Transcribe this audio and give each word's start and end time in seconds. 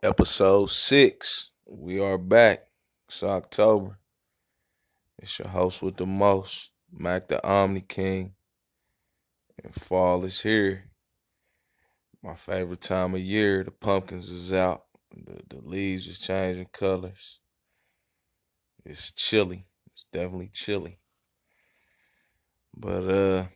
Episode 0.00 0.70
six. 0.70 1.50
We 1.66 1.98
are 1.98 2.18
back. 2.18 2.68
It's 3.08 3.24
October. 3.24 3.98
It's 5.18 5.40
your 5.40 5.48
host 5.48 5.82
with 5.82 5.96
the 5.96 6.06
most, 6.06 6.70
Mac 6.92 7.26
the 7.26 7.44
Omni 7.44 7.80
King. 7.80 8.34
And 9.64 9.74
fall 9.74 10.24
is 10.24 10.40
here. 10.40 10.84
My 12.22 12.36
favorite 12.36 12.80
time 12.80 13.16
of 13.16 13.20
year. 13.20 13.64
The 13.64 13.72
pumpkins 13.72 14.30
is 14.30 14.52
out. 14.52 14.84
The, 15.12 15.40
the 15.48 15.60
leaves 15.66 16.06
is 16.06 16.20
changing 16.20 16.68
colors. 16.72 17.40
It's 18.84 19.10
chilly. 19.10 19.66
It's 19.92 20.06
definitely 20.12 20.50
chilly. 20.52 21.00
But 22.72 23.02
uh 23.10 23.46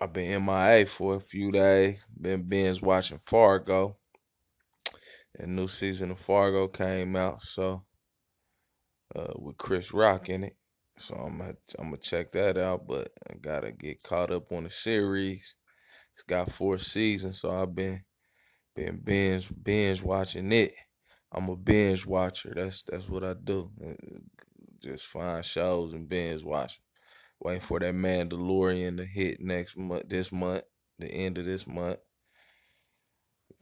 I've 0.00 0.12
been 0.12 0.44
MIA 0.44 0.86
for 0.86 1.14
a 1.14 1.20
few 1.20 1.52
days. 1.52 2.04
Been 2.20 2.42
binge 2.42 2.82
watching 2.82 3.18
Fargo. 3.18 3.96
And 5.38 5.54
new 5.54 5.68
season 5.68 6.10
of 6.10 6.18
Fargo 6.18 6.66
came 6.68 7.14
out, 7.14 7.42
so 7.42 7.84
uh, 9.14 9.32
with 9.36 9.58
Chris 9.58 9.92
Rock 9.92 10.28
in 10.28 10.44
it. 10.44 10.56
So 10.98 11.14
I'm 11.14 11.38
gonna 11.38 11.54
I'm 11.78 11.86
gonna 11.86 11.98
check 11.98 12.32
that 12.32 12.56
out, 12.56 12.86
but 12.86 13.12
I 13.30 13.34
gotta 13.34 13.70
get 13.70 14.02
caught 14.02 14.30
up 14.30 14.50
on 14.50 14.64
the 14.64 14.70
series. 14.70 15.54
It's 16.14 16.22
got 16.22 16.50
four 16.50 16.78
seasons, 16.78 17.40
so 17.40 17.50
I've 17.50 17.74
been 17.74 18.02
been 18.74 19.00
binge 19.02 19.50
binge 19.62 20.02
watching 20.02 20.50
it. 20.52 20.72
I'm 21.32 21.50
a 21.50 21.56
binge 21.56 22.06
watcher. 22.06 22.52
That's 22.54 22.82
that's 22.82 23.08
what 23.08 23.24
I 23.24 23.34
do. 23.34 23.70
Just 24.82 25.06
find 25.06 25.44
shows 25.44 25.92
and 25.92 26.08
binge 26.08 26.42
watch. 26.42 26.80
Waiting 27.40 27.60
for 27.60 27.78
that 27.80 27.94
Mandalorian 27.94 28.96
to 28.96 29.04
hit 29.04 29.40
next 29.40 29.76
month, 29.76 30.08
this 30.08 30.32
month, 30.32 30.64
the 30.98 31.08
end 31.08 31.36
of 31.36 31.44
this 31.44 31.66
month. 31.66 31.98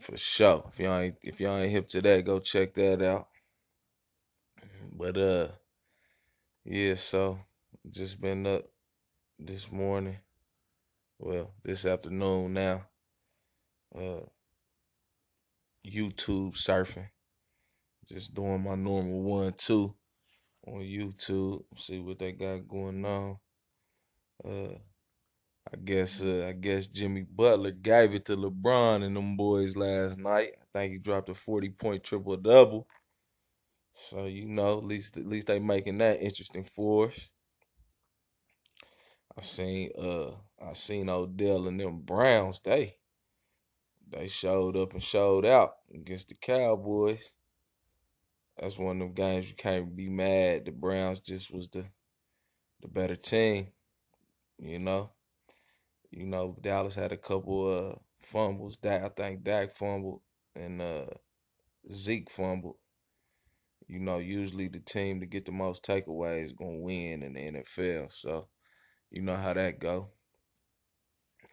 For 0.05 0.19
sure. 0.19 0.71
If 0.71 0.81
y'all 0.81 0.99
ain't 0.99 1.17
if 1.23 1.41
y'all 1.41 1.57
ain't 1.57 1.73
hip 1.73 1.89
to 1.89 2.03
that, 2.03 2.27
go 2.27 2.39
check 2.39 2.75
that 2.75 3.01
out. 3.01 3.29
But 4.93 5.17
uh 5.17 5.49
yeah, 6.67 6.97
so 6.97 7.39
just 7.91 8.21
been 8.21 8.47
up 8.47 8.67
this 9.39 9.73
morning. 9.73 10.19
Well, 11.19 11.55
this 11.65 11.87
afternoon 11.87 12.53
now. 12.53 12.83
Uh 13.99 14.27
YouTube 15.87 16.53
surfing. 16.53 17.09
Just 18.07 18.35
doing 18.35 18.63
my 18.63 18.75
normal 18.75 19.23
one 19.23 19.55
two 19.55 19.95
on 20.67 20.81
YouTube. 20.81 21.65
See 21.79 21.99
what 21.99 22.19
they 22.19 22.33
got 22.33 22.69
going 22.69 23.03
on. 23.07 23.39
Uh 24.45 24.75
I 25.75 25.77
guess 25.77 26.23
uh, 26.23 26.47
I 26.49 26.53
guess 26.53 26.87
Jimmy 26.87 27.23
Butler 27.23 27.73
gave 27.73 28.15
it 28.15 28.27
to 28.27 28.37
LeBron 28.37 29.03
and 29.03 29.17
them 29.17 29.37
boys 29.37 29.75
last 29.75 30.19
night. 30.19 30.53
I 30.63 30.65
think 30.73 30.93
he 30.93 30.99
dropped 30.99 31.29
a 31.31 31.35
40 31.35 31.71
point 31.71 32.05
triple 32.05 32.37
double. 32.37 32.87
So 34.09 34.27
you 34.27 34.47
know, 34.47 34.79
at 34.79 34.85
least 34.85 35.17
at 35.17 35.27
least 35.27 35.49
they 35.49 35.59
making 35.59 35.99
that 35.99 36.23
interesting 36.23 36.63
for 36.63 37.09
us. 37.09 37.29
I 39.37 39.41
seen 39.41 39.91
uh 39.99 40.31
I 40.65 40.75
seen 40.75 41.09
Odell 41.09 41.67
and 41.67 41.81
them 41.81 42.03
Browns, 42.03 42.61
they 42.61 42.95
they 44.07 44.29
showed 44.29 44.77
up 44.77 44.93
and 44.93 45.03
showed 45.03 45.45
out 45.45 45.73
against 45.93 46.29
the 46.29 46.37
Cowboys. 46.37 47.33
That's 48.61 48.79
one 48.79 49.03
of 49.03 49.09
them 49.09 49.15
games 49.15 49.49
you 49.49 49.57
can't 49.57 49.97
be 49.97 50.09
mad. 50.09 50.67
The 50.67 50.71
Browns 50.71 51.19
just 51.19 51.53
was 51.53 51.69
the 51.69 51.85
the 52.81 52.87
better 52.87 53.17
team, 53.17 53.73
you 54.61 54.79
know. 54.79 55.11
You 56.17 56.27
know, 56.27 56.57
Dallas 56.61 56.95
had 56.95 57.11
a 57.11 57.17
couple 57.17 57.69
of 57.69 57.99
fumbles. 58.23 58.77
Dak, 58.77 59.03
I 59.03 59.09
think 59.09 59.43
Dak 59.43 59.73
fumbled 59.73 60.21
and 60.55 60.81
uh 60.81 61.07
Zeke 61.91 62.31
fumbled. 62.31 62.77
You 63.89 63.99
know, 63.99 64.19
usually 64.19 64.69
the 64.69 64.79
team 64.79 65.19
to 65.21 65.27
get 65.27 65.45
the 65.45 65.51
most 65.53 65.83
takeaways 65.83 66.45
is 66.45 66.53
gonna 66.53 66.79
win 66.79 67.25
in 67.25 67.33
the 67.33 67.41
NFL. 67.41 68.11
So 68.11 68.49
you 69.11 69.23
know 69.23 69.37
how 69.37 69.55
that 69.55 69.81
go. 69.81 70.13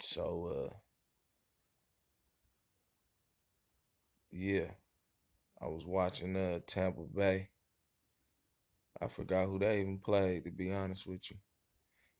So 0.01 0.69
uh 0.71 0.75
yeah, 4.31 4.71
I 5.61 5.67
was 5.67 5.85
watching 5.85 6.35
uh 6.37 6.59
Tampa 6.67 7.03
Bay. 7.03 7.49
I 9.01 9.07
forgot 9.07 9.47
who 9.47 9.59
they 9.59 9.81
even 9.81 9.97
played, 9.97 10.45
to 10.45 10.51
be 10.51 10.71
honest 10.71 11.07
with 11.07 11.31
you. 11.31 11.37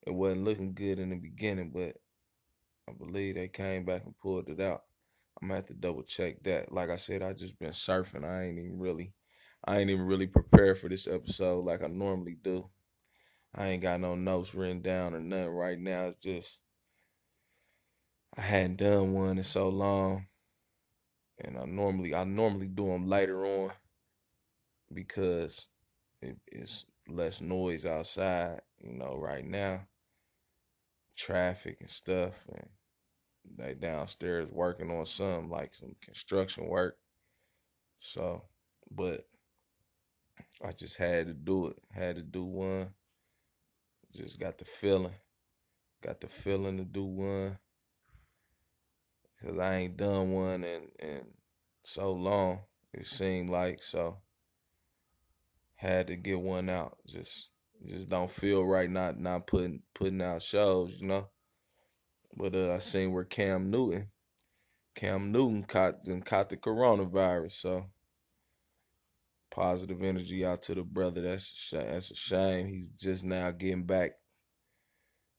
It 0.07 0.12
wasn't 0.12 0.46
looking 0.46 0.74
good 0.74 1.00
in 1.00 1.12
the 1.12 1.18
beginning, 1.18 1.72
but 1.72 2.00
I 2.90 2.94
believe 2.94 3.36
they 3.36 3.47
came 3.47 3.86
back 3.86 4.03
and 4.06 4.18
pulled 4.18 4.50
it 4.50 4.59
out. 4.59 4.84
I'm 5.42 5.47
gonna 5.47 5.58
have 5.58 5.68
to 5.68 5.74
double 5.74 6.03
check 6.03 6.44
that. 6.44 6.72
Like 6.72 6.90
I 6.90 6.96
said, 6.96 7.22
I 7.22 7.34
just 7.34 7.58
been 7.58 7.72
surfing. 7.72 8.25
I 8.25 8.44
ain't 8.44 8.59
even 8.59 8.80
really 8.80 9.14
I 9.66 9.80
ain't 9.80 9.90
even 9.90 10.06
really 10.06 10.28
prepared 10.28 10.80
for 10.80 10.90
this 10.90 11.08
episode 11.08 11.66
like 11.66 11.84
I 11.84 11.88
normally 11.88 12.38
do. 12.42 12.69
I 13.53 13.69
ain't 13.69 13.84
got 13.84 14.00
no 14.00 14.16
notes 14.16 14.56
written 14.56 14.81
down 14.81 15.14
or 15.14 15.19
nothing 15.19 15.50
right 15.50 15.80
now. 15.80 16.06
It's 16.08 16.18
just 16.18 16.59
I 18.38 18.42
hadn't 18.42 18.78
done 18.78 19.13
one 19.13 19.38
in 19.38 19.44
so 19.44 19.69
long, 19.69 20.25
and 21.40 21.58
I 21.58 21.66
normally 21.66 22.16
I 22.16 22.24
normally 22.24 22.68
do 22.68 22.88
them 22.88 23.08
later 23.08 23.46
on 23.46 23.72
because 24.94 25.68
it, 26.22 26.38
it's 26.48 26.86
less 27.08 27.42
noise 27.42 27.86
outside. 27.86 28.62
You 28.80 28.94
know, 28.94 29.16
right 29.18 29.46
now 29.46 29.81
traffic 31.16 31.77
and 31.79 31.89
stuff, 31.89 32.35
and 32.53 32.69
they 33.57 33.73
downstairs 33.73 34.49
working 34.51 34.89
on 34.91 35.05
some 35.05 35.49
like 35.49 35.75
some 35.75 35.95
construction 36.01 36.67
work. 36.67 36.97
So, 37.99 38.44
but 38.89 39.27
I 40.63 40.71
just 40.71 40.97
had 40.97 41.27
to 41.27 41.33
do 41.33 41.67
it. 41.67 41.77
Had 41.91 42.16
to 42.16 42.21
do 42.21 42.44
one. 42.44 42.89
Just 44.13 44.39
got 44.39 44.57
the 44.57 44.66
feeling. 44.66 45.16
Got 46.01 46.19
the 46.19 46.27
feeling 46.27 46.77
to 46.77 46.83
do 46.83 47.03
one. 47.03 47.57
Cause 49.41 49.57
I 49.57 49.75
ain't 49.75 49.97
done 49.97 50.31
one 50.31 50.63
in, 50.63 50.89
in 51.00 51.21
so 51.83 52.11
long. 52.11 52.59
It 52.94 53.07
seemed 53.07 53.50
like 53.50 53.81
so. 53.81 54.17
Had 55.75 56.07
to 56.07 56.16
get 56.16 56.39
one 56.39 56.69
out. 56.69 56.97
Just 57.07 57.50
just 57.88 58.09
don't 58.09 58.31
feel 58.31 58.64
right 58.64 58.90
not 58.90 59.19
not 59.19 59.47
putting 59.47 59.81
putting 59.94 60.22
out 60.22 60.42
shows, 60.42 61.00
you 61.00 61.08
know. 61.08 61.28
But 62.36 62.56
uh, 62.56 62.74
I 62.74 62.80
seen 62.80 63.12
where 63.12 63.25
Cam 63.25 63.69
Newton, 63.69 64.08
Cam 64.96 65.31
Newton 65.31 65.64
caught 65.64 65.96
caught 66.25 66.50
the 66.50 66.58
coronavirus. 66.58 67.53
So 67.53 67.86
positive 69.52 70.02
energy 70.02 70.46
out 70.46 70.64
to 70.64 70.75
the 70.75 70.84
brother. 70.84 71.22
That's 71.22 71.72
a 71.74 71.78
that's 71.78 72.12
a 72.12 72.16
shame. 72.16 72.68
He's 72.68 72.90
just 72.97 73.24
now 73.24 73.52
getting 73.52 73.84
back. 73.84 74.12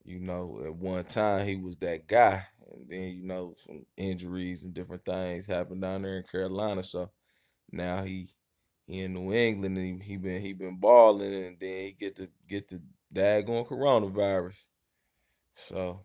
You 0.05 0.19
know, 0.19 0.61
at 0.65 0.75
one 0.75 1.05
time 1.05 1.47
he 1.47 1.57
was 1.57 1.77
that 1.77 2.09
guy, 2.09 2.45
and 2.73 2.89
then 2.89 3.03
you 3.03 3.25
know 3.25 3.55
some 3.65 3.87
injuries 3.97 4.65
and 4.65 4.75
different 4.75 5.05
things 5.05 5.47
happened 5.47 5.83
down 5.83 6.03
there 6.03 6.19
in 6.19 6.25
Carolina. 6.25 6.83
So 6.83 7.11
now 7.71 8.03
he 8.03 8.29
in 8.93 9.15
New 9.15 9.33
England 9.33 9.79
and 9.79 10.03
he, 10.03 10.11
he 10.13 10.17
been 10.17 10.43
he 10.43 10.53
been 10.53 10.77
balling, 10.77 11.33
and 11.35 11.57
then 11.61 11.87
he 11.87 11.93
get 11.99 12.17
to 12.17 12.29
get 12.49 12.69
the 12.69 12.81
daggone 13.15 13.67
coronavirus. 13.67 14.57
So 15.57 16.01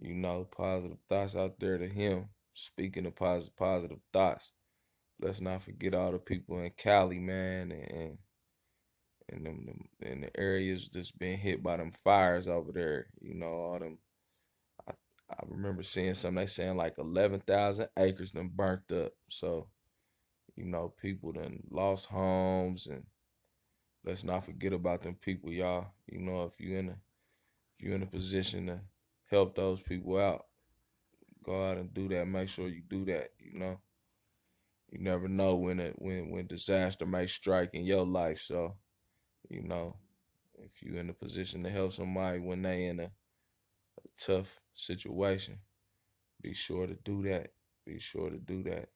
you 0.00 0.14
know, 0.14 0.46
positive 0.56 0.98
thoughts 1.08 1.34
out 1.34 1.58
there 1.58 1.78
to 1.78 1.88
him. 1.88 2.28
Speaking 2.54 3.06
of 3.06 3.16
positive 3.16 3.56
positive 3.56 3.98
thoughts, 4.12 4.52
let's 5.20 5.40
not 5.40 5.62
forget 5.62 5.94
all 5.94 6.12
the 6.12 6.18
people 6.18 6.60
in 6.60 6.70
Cali, 6.76 7.18
man, 7.18 7.72
and 7.72 8.18
and 9.28 9.44
them, 9.44 9.66
them 9.66 9.88
in 10.02 10.20
the 10.22 10.40
areas 10.40 10.88
that's 10.92 11.10
been 11.10 11.38
hit 11.38 11.62
by 11.62 11.76
them 11.76 11.90
fires 12.04 12.48
over 12.48 12.72
there. 12.72 13.08
You 13.20 13.34
know, 13.34 13.46
all 13.46 13.78
them. 13.78 13.98
I, 14.88 14.92
I 15.30 15.36
remember 15.48 15.82
seeing 15.82 16.14
something 16.14 16.36
they 16.36 16.46
saying 16.46 16.76
like 16.76 16.98
eleven 16.98 17.40
thousand 17.40 17.88
acres 17.98 18.32
done 18.32 18.50
burnt 18.54 18.90
up. 18.92 19.12
So 19.30 19.68
you 20.56 20.64
know, 20.64 20.92
people 21.00 21.32
done 21.32 21.62
lost 21.70 22.06
homes, 22.06 22.86
and 22.86 23.04
let's 24.04 24.24
not 24.24 24.44
forget 24.44 24.72
about 24.72 25.02
them 25.02 25.14
people, 25.16 25.52
y'all. 25.52 25.88
You 26.06 26.20
know, 26.20 26.44
if 26.44 26.58
you 26.60 26.76
in 26.78 26.88
a 26.88 26.92
if 27.78 27.86
you 27.86 27.94
in 27.94 28.02
a 28.02 28.06
position 28.06 28.66
to 28.66 28.80
help 29.30 29.54
those 29.54 29.80
people 29.82 30.18
out, 30.18 30.46
go 31.44 31.70
out 31.70 31.78
and 31.78 31.92
do 31.94 32.08
that. 32.08 32.26
Make 32.28 32.48
sure 32.48 32.68
you 32.68 32.82
do 32.88 33.04
that. 33.06 33.30
You 33.38 33.58
know, 33.58 33.80
you 34.90 34.98
never 34.98 35.28
know 35.28 35.54
when 35.56 35.78
it 35.80 35.94
when 35.98 36.30
when 36.30 36.46
disaster 36.46 37.06
may 37.06 37.26
strike 37.26 37.70
in 37.74 37.84
your 37.84 38.06
life. 38.06 38.40
So 38.40 38.76
you 39.50 39.62
know, 39.62 39.96
if 40.58 40.82
you're 40.82 41.00
in 41.00 41.10
a 41.10 41.14
position 41.14 41.62
to 41.64 41.70
help 41.70 41.92
somebody 41.92 42.40
when 42.40 42.62
they 42.62 42.86
in 42.86 43.00
a, 43.00 43.04
a 43.04 44.08
tough 44.18 44.60
situation, 44.74 45.58
be 46.42 46.54
sure 46.54 46.86
to 46.86 46.94
do 47.04 47.22
that. 47.24 47.52
Be 47.86 47.98
sure 47.98 48.30
to 48.30 48.38
do 48.38 48.62
that. 48.64 48.88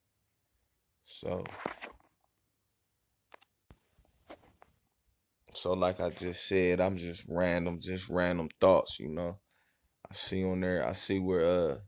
So 1.12 1.44
so 5.54 5.72
like 5.72 6.00
I 6.00 6.10
just 6.10 6.46
said, 6.46 6.80
I'm 6.80 6.96
just 6.96 7.24
random, 7.28 7.80
just 7.80 8.08
random 8.08 8.48
thoughts. 8.60 8.98
You 9.00 9.08
know, 9.08 9.38
I 10.10 10.14
see 10.14 10.44
on 10.44 10.60
there, 10.60 10.86
I 10.86 10.92
see 10.92 11.18
where 11.18 11.44
uh 11.44 11.78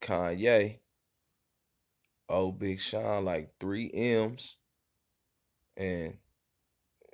Kanye 0.00 0.78
oh 2.28 2.52
Big 2.52 2.80
Sean 2.80 3.24
like 3.26 3.52
three 3.60 3.90
M's, 3.92 4.56
and 5.76 6.16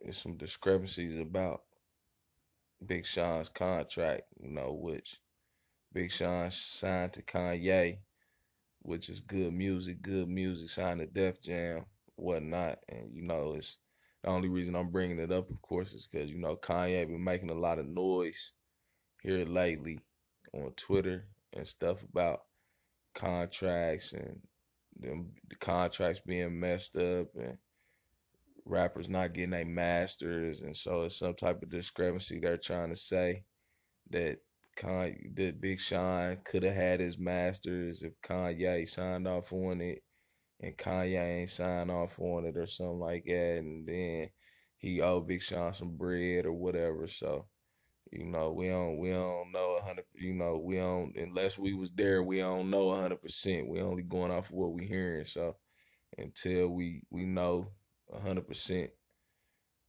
there's 0.00 0.18
some 0.18 0.36
discrepancies 0.36 1.18
about 1.18 1.62
Big 2.86 3.04
Sean's 3.04 3.48
contract. 3.48 4.22
You 4.40 4.50
know, 4.50 4.72
which 4.72 5.20
Big 5.92 6.12
Sean 6.12 6.50
signed 6.50 7.12
to 7.14 7.22
Kanye, 7.22 7.98
which 8.82 9.08
is 9.08 9.20
good 9.20 9.52
music, 9.52 10.02
good 10.02 10.28
music. 10.28 10.70
Signed 10.70 11.00
to 11.00 11.06
Def 11.06 11.40
Jam, 11.42 11.84
whatnot, 12.16 12.78
and 12.88 13.14
you 13.14 13.22
know, 13.22 13.54
it's 13.54 13.78
the 14.22 14.30
only 14.30 14.48
reason 14.48 14.74
I'm 14.74 14.90
bringing 14.90 15.18
it 15.18 15.32
up, 15.32 15.50
of 15.50 15.60
course, 15.62 15.92
is 15.92 16.06
because 16.10 16.30
you 16.30 16.38
know 16.38 16.56
Kanye 16.56 17.06
been 17.06 17.24
making 17.24 17.50
a 17.50 17.54
lot 17.54 17.78
of 17.78 17.86
noise 17.86 18.52
here 19.22 19.44
lately 19.44 20.00
on 20.52 20.72
Twitter 20.76 21.26
and 21.52 21.66
stuff 21.66 22.02
about 22.02 22.40
contracts 23.14 24.12
and 24.12 24.40
them 24.98 25.32
the 25.48 25.56
contracts 25.56 26.20
being 26.24 26.58
messed 26.58 26.96
up 26.96 27.28
and 27.36 27.56
rappers 28.64 29.08
not 29.08 29.32
getting 29.32 29.50
their 29.50 29.64
masters 29.64 30.60
and 30.60 30.76
so 30.76 31.02
it's 31.02 31.18
some 31.18 31.34
type 31.34 31.62
of 31.62 31.70
discrepancy 31.70 32.38
they're 32.38 32.56
trying 32.56 32.90
to 32.90 32.96
say 32.96 33.42
that 34.10 34.38
Kanye 34.76 35.34
that 35.36 35.60
Big 35.60 35.80
Sean 35.80 36.38
could 36.44 36.62
have 36.62 36.74
had 36.74 37.00
his 37.00 37.18
masters 37.18 38.02
if 38.02 38.12
Kanye 38.22 38.88
signed 38.88 39.28
off 39.28 39.52
on 39.52 39.80
it 39.80 40.02
and 40.60 40.76
Kanye 40.76 41.40
ain't 41.40 41.50
signed 41.50 41.90
off 41.90 42.18
on 42.20 42.46
it 42.46 42.56
or 42.56 42.66
something 42.66 43.00
like 43.00 43.24
that 43.26 43.58
and 43.58 43.86
then 43.86 44.30
he 44.78 45.00
owed 45.00 45.26
Big 45.26 45.42
Sean 45.42 45.72
some 45.72 45.96
bread 45.96 46.46
or 46.46 46.52
whatever 46.52 47.06
so 47.06 47.46
you 48.12 48.24
know, 48.24 48.50
we 48.52 48.68
don't 48.68 48.98
we 48.98 49.10
don't 49.10 49.52
know 49.52 49.78
hundred. 49.84 50.04
You 50.14 50.34
know, 50.34 50.58
we 50.58 50.76
don't 50.76 51.14
unless 51.16 51.56
we 51.58 51.74
was 51.74 51.90
there. 51.92 52.22
We 52.22 52.38
don't 52.38 52.70
know 52.70 52.94
hundred 52.94 53.22
percent. 53.22 53.68
We 53.68 53.80
only 53.80 54.02
going 54.02 54.32
off 54.32 54.46
of 54.46 54.52
what 54.52 54.72
we 54.72 54.86
hearing. 54.86 55.24
So 55.24 55.56
until 56.18 56.68
we 56.68 57.02
we 57.10 57.24
know 57.24 57.68
hundred 58.22 58.48
percent 58.48 58.90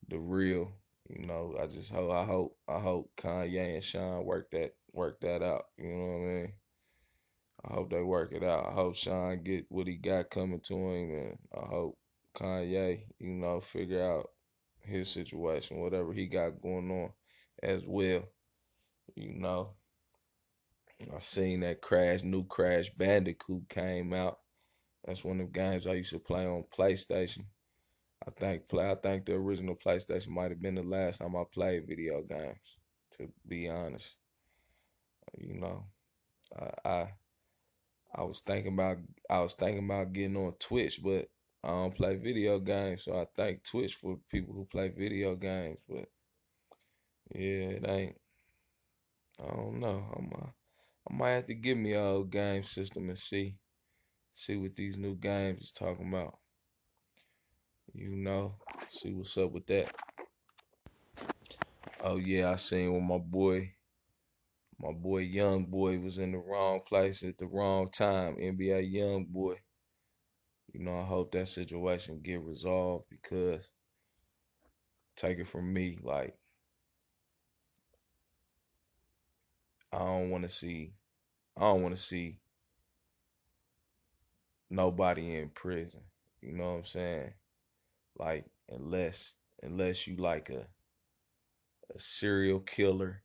the 0.08 0.20
real, 0.20 0.72
you 1.10 1.26
know, 1.26 1.56
I 1.62 1.68
just 1.68 1.92
hope 1.92 2.12
I 2.12 2.24
hope 2.24 2.58
I 2.68 2.80
hope 2.80 3.12
Kanye 3.18 3.76
and 3.76 3.84
Sean 3.84 4.26
work 4.26 4.52
that 4.52 4.74
work 4.94 5.20
that 5.22 5.42
out. 5.42 5.66
You 5.78 5.90
know 5.90 6.06
what 6.06 6.16
I 6.16 6.34
mean? 6.34 6.54
I 7.64 7.74
hope 7.74 7.92
they 7.92 8.02
work 8.02 8.32
it 8.32 8.44
out. 8.44 8.66
I 8.68 8.72
hope 8.74 8.96
Sean 8.96 9.44
get 9.44 9.66
what 9.70 9.88
he 9.88 9.96
got 9.96 10.30
coming 10.30 10.62
to 10.62 10.74
him, 10.74 11.12
and 11.12 11.38
I 11.56 11.66
hope 11.68 11.98
Kanye, 12.36 13.04
you 13.20 13.30
know, 13.30 13.62
figure 13.62 14.04
out 14.04 14.30
his 14.80 15.10
situation, 15.10 15.80
whatever 15.80 16.14
he 16.14 16.28
got 16.28 16.62
going 16.62 16.90
on 16.92 17.12
as 17.62 17.86
well. 17.86 18.24
You 19.16 19.34
know, 19.34 19.74
I 21.16 21.20
seen 21.20 21.60
that 21.62 21.82
Crash, 21.82 22.24
new 22.24 22.46
Crash 22.46 22.90
Bandicoot 22.92 23.70
came 23.70 24.14
out. 24.14 24.40
That's 25.06 25.24
one 25.24 25.40
of 25.40 25.52
the 25.52 25.60
games 25.60 25.86
I 25.88 25.94
used 25.94 26.12
to 26.12 26.20
play 26.20 26.46
on 26.46 26.64
PlayStation. 26.76 27.46
I 28.28 28.32
think 28.32 28.68
play. 28.68 28.90
I 28.90 28.96
think 28.96 29.26
the 29.26 29.34
original 29.34 29.76
PlayStation 29.76 30.30
might 30.30 30.52
have 30.52 30.62
been 30.62 30.76
the 30.76 30.84
last 30.84 31.20
time 31.20 31.36
I 31.36 31.44
played 31.52 31.88
video 31.88 32.22
games. 32.24 32.78
To 33.18 33.28
be 33.48 33.68
honest, 33.70 34.16
you 35.38 35.56
know, 35.60 35.86
I, 36.58 36.90
I 36.90 37.08
I 38.16 38.24
was 38.24 38.40
thinking 38.40 38.74
about 38.74 39.00
I 39.30 39.40
was 39.42 39.54
thinking 39.54 39.84
about 39.84 40.14
getting 40.14 40.38
on 40.38 40.54
Twitch, 40.54 41.02
but 41.04 41.30
I 41.64 41.68
don't 41.70 41.94
play 41.96 42.16
video 42.16 42.58
games, 42.60 43.04
so 43.04 43.20
I 43.20 43.26
thank 43.36 43.64
Twitch 43.64 43.96
for 43.96 44.18
people 44.30 44.54
who 44.54 44.66
play 44.66 44.88
video 44.90 45.36
games. 45.36 45.80
But 45.90 46.08
yeah, 47.34 47.70
it 47.78 47.86
ain't. 47.88 48.18
I 49.42 49.46
don't 49.48 49.80
know. 49.82 50.06
I'm. 50.16 50.32
Uh, 50.34 50.52
I 51.10 51.14
might 51.14 51.32
have 51.32 51.48
to 51.48 51.56
give 51.56 51.78
me 51.78 51.94
a 51.94 52.02
old 52.02 52.32
game 52.32 52.64
system 52.64 53.10
and 53.10 53.20
see, 53.20 53.58
see 54.34 54.58
what 54.58 54.76
these 54.76 54.98
new 54.98 55.16
games 55.16 55.64
is 55.64 55.72
talking 55.72 56.10
about. 56.10 56.41
You 57.94 58.16
know, 58.16 58.56
see 58.90 59.14
what's 59.14 59.38
up 59.38 59.52
with 59.52 59.68
that. 59.68 59.94
Oh 62.04 62.18
yeah, 62.18 62.52
I 62.52 62.56
seen 62.56 62.94
when 62.94 63.08
my 63.08 63.18
boy, 63.18 63.74
my 64.80 64.92
boy 64.92 65.28
YoungBoy 65.28 66.04
was 66.04 66.18
in 66.18 66.32
the 66.32 66.40
wrong 66.40 66.82
place 66.88 67.24
at 67.24 67.38
the 67.38 67.46
wrong 67.46 67.90
time. 67.92 68.38
NBA 68.40 68.82
YoungBoy. 68.82 69.58
You 70.74 70.80
know, 70.80 70.98
I 70.98 71.04
hope 71.04 71.32
that 71.34 71.48
situation 71.48 72.22
get 72.24 72.42
resolved 72.42 73.06
because 73.10 73.72
take 75.16 75.40
it 75.40 75.48
from 75.48 75.72
me, 75.72 76.00
like 76.02 76.36
I 79.92 80.00
don't 80.00 80.30
want 80.30 80.44
to 80.44 80.50
see. 80.50 80.94
I 81.58 81.62
don't 81.62 81.84
want 81.84 81.96
to 81.96 82.02
see 82.02 82.40
nobody 84.70 85.36
in 85.36 85.50
prison. 85.50 86.02
You 86.42 86.54
know 86.54 86.72
what 86.72 86.78
I'm 86.78 86.86
saying? 86.86 87.34
Like 88.18 88.46
unless 88.70 89.36
unless 89.64 90.08
you 90.08 90.16
like 90.16 90.50
a 90.50 90.68
a 91.96 92.00
serial 92.00 92.60
killer 92.60 93.24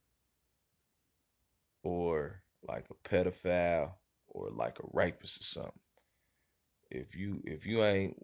or 1.83 2.43
like 2.69 2.87
a 2.91 3.09
pedophile 3.09 3.95
or 4.29 4.51
like 4.51 4.79
a 4.79 4.89
rapist 4.93 5.41
or 5.41 5.45
something. 5.45 5.81
If 6.91 7.15
you 7.15 7.43
if 7.45 7.65
you 7.65 7.85
ain't 7.85 8.17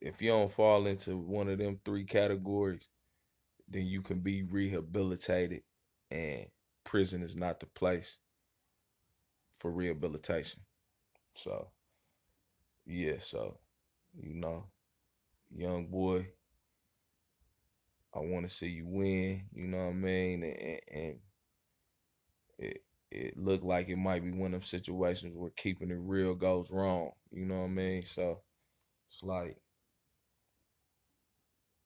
if 0.00 0.22
you 0.22 0.30
don't 0.30 0.52
fall 0.52 0.86
into 0.86 1.16
one 1.16 1.48
of 1.48 1.58
them 1.58 1.80
three 1.84 2.04
categories, 2.04 2.88
then 3.68 3.86
you 3.86 4.02
can 4.02 4.20
be 4.20 4.42
rehabilitated 4.44 5.62
and 6.10 6.46
prison 6.84 7.22
is 7.22 7.36
not 7.36 7.60
the 7.60 7.66
place 7.66 8.18
for 9.58 9.70
rehabilitation. 9.70 10.60
So, 11.34 11.70
yeah, 12.86 13.18
so, 13.18 13.58
you 14.20 14.34
know, 14.34 14.64
young 15.54 15.86
boy, 15.88 16.28
I 18.14 18.20
want 18.20 18.46
to 18.48 18.52
see 18.54 18.68
you 18.68 18.86
win, 18.86 19.44
you 19.54 19.66
know 19.68 19.78
what 19.78 19.90
I 19.90 19.92
mean? 19.92 20.42
And, 20.42 20.80
and 20.92 21.18
it, 22.58 22.82
it 23.10 23.36
looked 23.38 23.64
like 23.64 23.88
it 23.88 23.96
might 23.96 24.22
be 24.22 24.30
one 24.30 24.48
of 24.54 24.60
them 24.60 24.62
situations 24.62 25.34
where 25.36 25.50
keeping 25.56 25.90
it 25.90 25.98
real 26.00 26.34
goes 26.34 26.70
wrong, 26.70 27.10
you 27.30 27.44
know 27.44 27.60
what 27.60 27.66
I 27.66 27.68
mean? 27.68 28.04
So, 28.04 28.40
it's 29.08 29.22
like, 29.22 29.56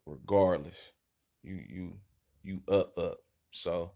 regardless, 0.06 0.92
you, 1.42 1.60
you, 1.68 1.92
you 2.42 2.62
up, 2.68 2.96
up. 2.98 3.18
So, 3.50 3.92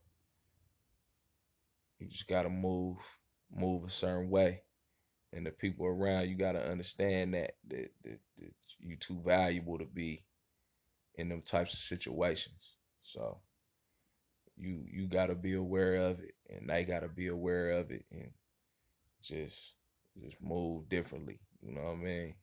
you 1.98 2.08
just 2.08 2.28
gotta 2.28 2.50
move, 2.50 2.98
move 3.54 3.84
a 3.84 3.90
certain 3.90 4.30
way, 4.30 4.62
and 5.32 5.46
the 5.46 5.50
people 5.50 5.86
around 5.86 6.28
you 6.28 6.36
gotta 6.36 6.64
understand 6.64 7.34
that 7.34 7.52
that, 7.68 7.90
that, 8.04 8.18
that 8.38 8.52
you 8.80 8.96
too 8.96 9.20
valuable 9.24 9.78
to 9.78 9.84
be 9.86 10.24
in 11.16 11.28
them 11.30 11.42
types 11.42 11.72
of 11.74 11.80
situations. 11.80 12.76
So 13.02 13.40
you 14.56 14.84
you 14.90 15.06
gotta 15.08 15.34
be 15.34 15.54
aware 15.54 15.96
of 15.96 16.20
it, 16.20 16.34
and 16.48 16.68
they 16.68 16.84
gotta 16.84 17.08
be 17.08 17.28
aware 17.28 17.70
of 17.72 17.90
it, 17.90 18.04
and 18.10 18.30
just 19.22 19.56
just 20.22 20.40
move 20.42 20.88
differently. 20.88 21.40
You 21.62 21.72
know 21.74 21.82
what 21.82 21.92
I 22.00 22.04
mean? 22.04 22.34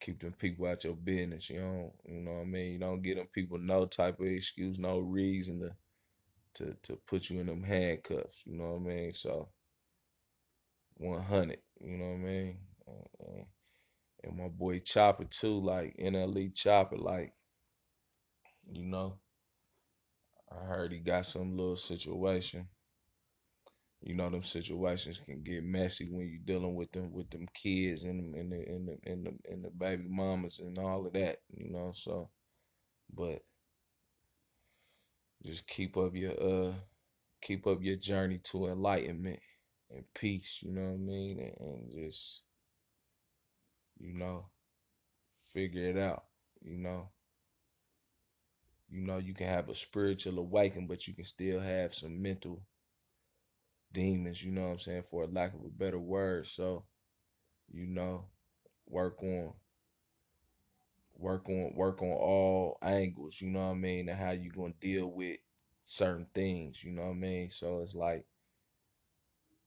Keep 0.00 0.20
them 0.22 0.34
people 0.34 0.66
out 0.66 0.84
your 0.84 0.94
business. 0.96 1.50
You 1.50 1.60
don't, 1.60 1.92
you 2.06 2.20
know 2.22 2.32
what 2.34 2.42
I 2.42 2.46
mean? 2.46 2.72
You 2.74 2.78
don't 2.80 3.02
give 3.02 3.16
them 3.18 3.28
people 3.32 3.58
no 3.58 3.86
type 3.86 4.20
of 4.20 4.26
excuse, 4.26 4.78
no 4.78 5.00
reason 5.00 5.60
to 5.60 5.72
to 6.54 6.76
to 6.84 6.96
put 7.06 7.30
you 7.30 7.40
in 7.40 7.46
them 7.46 7.62
handcuffs. 7.64 8.42
You 8.46 8.54
know 8.56 8.72
what 8.74 8.82
I 8.92 8.94
mean? 8.94 9.12
So 9.14 9.48
100. 10.98 11.60
You 11.80 11.96
know 11.98 12.06
what 12.06 12.14
I 12.14 12.18
mean? 12.18 12.58
Uh, 12.88 13.42
and 14.24 14.36
my 14.36 14.48
boy 14.48 14.78
Choppa 14.78 15.28
too, 15.30 15.60
like 15.60 15.96
NLE 15.98 16.50
Choppa, 16.50 16.98
like 16.98 17.32
you 18.70 18.84
know. 18.84 19.18
I 20.50 20.64
heard 20.64 20.92
he 20.92 20.98
got 20.98 21.26
some 21.26 21.56
little 21.56 21.76
situation. 21.76 22.68
You 24.02 24.14
know 24.14 24.30
them 24.30 24.44
situations 24.44 25.18
can 25.24 25.42
get 25.42 25.64
messy 25.64 26.08
when 26.08 26.28
you're 26.28 26.38
dealing 26.44 26.76
with 26.76 26.92
them 26.92 27.12
with 27.12 27.30
them 27.30 27.48
kids 27.54 28.04
and 28.04 28.34
and 28.34 28.52
the 28.52 28.56
and 28.68 28.88
the 28.88 29.10
and 29.10 29.26
the, 29.26 29.32
and 29.50 29.64
the 29.64 29.70
baby 29.70 30.04
mamas 30.08 30.60
and 30.60 30.78
all 30.78 31.06
of 31.06 31.12
that. 31.14 31.38
You 31.56 31.70
know, 31.70 31.92
so 31.94 32.30
but 33.12 33.42
just 35.42 35.66
keep 35.66 35.96
up 35.96 36.14
your 36.14 36.32
uh 36.40 36.74
keep 37.42 37.66
up 37.66 37.82
your 37.82 37.96
journey 37.96 38.38
to 38.38 38.66
enlightenment 38.66 39.40
and 39.90 40.04
peace, 40.14 40.60
you 40.62 40.72
know 40.72 40.82
what 40.82 40.94
I 40.94 40.96
mean? 40.96 41.38
And, 41.40 41.68
and 41.68 41.92
just 41.92 42.42
you 43.98 44.12
know, 44.14 44.46
figure 45.52 45.88
it 45.88 45.96
out, 45.98 46.24
you 46.62 46.76
know. 46.78 47.08
You 48.88 49.00
know, 49.00 49.18
you 49.18 49.32
can 49.32 49.46
have 49.46 49.68
a 49.68 49.76
spiritual 49.76 50.40
awakening, 50.40 50.88
but 50.88 51.06
you 51.06 51.14
can 51.14 51.24
still 51.24 51.60
have 51.60 51.94
some 51.94 52.20
mental 52.20 52.64
demons, 53.92 54.44
you 54.44 54.52
know 54.52 54.62
what 54.66 54.72
I'm 54.74 54.78
saying, 54.78 55.02
for 55.10 55.26
lack 55.26 55.54
of 55.54 55.64
a 55.64 55.68
better 55.68 55.98
word. 55.98 56.46
So, 56.46 56.84
you 57.72 57.86
know, 57.86 58.26
work 58.86 59.22
on 59.22 59.54
work 61.18 61.48
on 61.48 61.72
work 61.74 62.00
on 62.02 62.10
all 62.12 62.78
angles, 62.82 63.40
you 63.40 63.48
know 63.50 63.60
what 63.66 63.72
I 63.72 63.74
mean, 63.74 64.08
and 64.08 64.18
how 64.18 64.30
you 64.32 64.50
gonna 64.50 64.72
deal 64.80 65.06
with 65.10 65.38
certain 65.84 66.26
things, 66.34 66.82
you 66.84 66.92
know 66.92 67.02
what 67.06 67.10
I 67.10 67.14
mean? 67.14 67.50
So 67.50 67.80
it's 67.80 67.94
like 67.94 68.24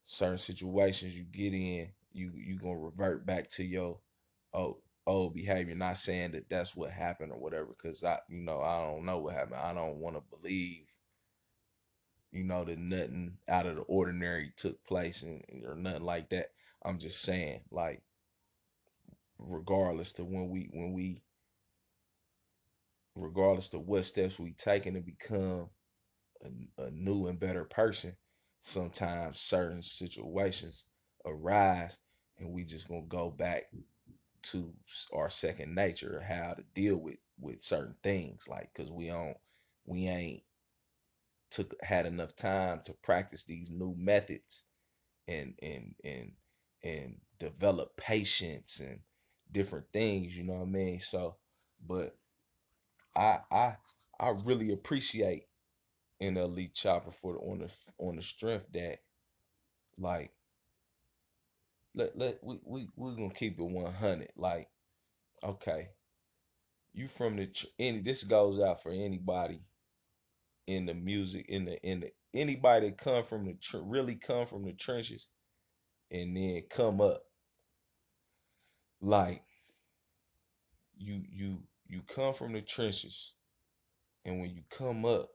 certain 0.06 0.38
situations 0.38 1.16
you 1.16 1.24
get 1.24 1.54
in, 1.54 1.90
you 2.12 2.32
you 2.36 2.58
gonna 2.60 2.78
revert 2.78 3.26
back 3.26 3.50
to 3.52 3.64
your 3.64 4.00
old 4.54 4.82
old 5.08 5.34
behavior. 5.34 5.76
Not 5.76 5.98
saying 5.98 6.32
that 6.34 6.50
that's 6.50 6.76
what 6.76 6.92
happened 6.92 7.32
or 7.32 7.40
whatever, 7.40 7.68
because 7.68 8.04
I, 8.04 8.20
you 8.30 8.42
know, 8.42 8.62
I 8.62 8.82
don't 8.84 9.06
know 9.06 9.18
what 9.20 9.34
happened. 9.34 9.62
I 9.62 9.74
don't 9.74 9.98
want 9.98 10.16
to 10.16 10.38
believe, 10.38 10.86
you 12.32 12.44
know, 12.44 12.64
that 12.64 12.78
nothing 12.78 13.38
out 13.48 13.66
of 13.66 13.76
the 13.76 13.82
ordinary 13.82 14.54
took 14.56 14.84
place 14.86 15.24
and 15.24 15.44
or 15.66 15.76
nothing 15.76 16.04
like 16.04 16.30
that. 16.30 16.52
I'm 16.86 17.00
just 17.00 17.22
saying, 17.22 17.62
like, 17.72 18.02
regardless 19.38 20.12
to 20.14 20.24
when 20.24 20.50
we 20.50 20.70
when 20.72 20.94
we 20.94 21.22
regardless 23.16 23.68
to 23.70 23.80
what 23.80 24.06
steps 24.06 24.40
we 24.40 24.52
taking 24.54 24.94
to 24.94 25.02
become 25.02 25.70
a, 26.44 26.84
a 26.84 26.92
new 26.92 27.28
and 27.28 27.40
better 27.40 27.64
person, 27.64 28.16
sometimes 28.62 29.40
certain 29.40 29.82
situations 29.82 30.86
arise 31.26 31.98
and 32.38 32.52
we 32.52 32.64
just 32.64 32.88
gonna 32.88 33.02
go 33.08 33.30
back 33.30 33.64
to 34.42 34.74
our 35.14 35.30
second 35.30 35.74
nature 35.76 36.24
how 36.28 36.54
to 36.54 36.64
deal 36.74 36.96
with 36.98 37.18
with 37.40 37.64
certain 37.64 37.96
things 38.04 38.48
like 38.48 38.70
because 38.74 38.92
we 38.92 39.08
don't 39.08 39.38
we 39.86 40.08
ain't 40.08 40.44
took 41.50 41.74
had 41.82 42.06
enough 42.06 42.36
time 42.36 42.82
to 42.86 42.94
practice 43.04 43.44
these 43.44 43.70
new 43.72 43.96
methods 43.98 44.66
and 45.28 45.56
and 45.62 45.96
and 46.04 46.32
and 46.84 47.16
develop 47.40 47.96
patience 47.98 48.80
and 48.80 49.00
different 49.52 49.86
things 49.92 50.36
you 50.36 50.44
know 50.44 50.54
what 50.54 50.62
i 50.62 50.66
mean? 50.66 51.00
So 51.00 51.36
but 51.88 52.16
i 53.16 53.40
i 53.52 53.76
i 54.20 54.30
really 54.44 54.72
appreciate 54.72 55.46
NLE 56.22 56.74
Choppa 56.74 57.14
for 57.22 57.34
the 57.34 57.40
on 57.40 57.60
the 57.60 57.70
on 57.98 58.16
the 58.18 58.22
strength 58.22 58.66
that 58.74 59.00
like 59.98 60.32
let 62.00 62.18
let 62.18 62.44
we 62.44 62.60
we 62.64 62.88
we're 62.96 63.12
gonna 63.16 63.34
keep 63.34 63.60
it 63.60 63.64
100 63.64 64.30
like 64.38 64.70
okay. 65.44 65.90
You 66.94 67.08
from 67.08 67.36
the 67.36 67.50
any 67.78 68.02
this 68.02 68.24
goes 68.24 68.60
out 68.60 68.82
for 68.82 68.92
anybody 68.92 69.62
in 70.66 70.86
the 70.86 70.94
music 70.94 71.46
in 71.50 71.66
the 71.66 71.82
in 71.84 72.00
the 72.00 72.12
anybody 72.34 72.90
that 72.90 72.98
come 72.98 73.24
from 73.26 73.46
the 73.46 73.56
really 73.84 74.16
come 74.16 74.48
from 74.48 74.64
the 74.66 74.74
trenches 74.74 75.28
and 76.10 76.36
then 76.36 76.64
come 76.70 77.02
up. 77.02 77.24
Like 79.02 79.44
you 80.98 81.22
you 81.30 81.60
you 81.88 82.02
come 82.08 82.34
from 82.34 82.54
the 82.54 82.62
trenches 82.62 83.34
and 84.26 84.40
when 84.40 84.50
you 84.50 84.62
come 84.70 85.06
up 85.06 85.30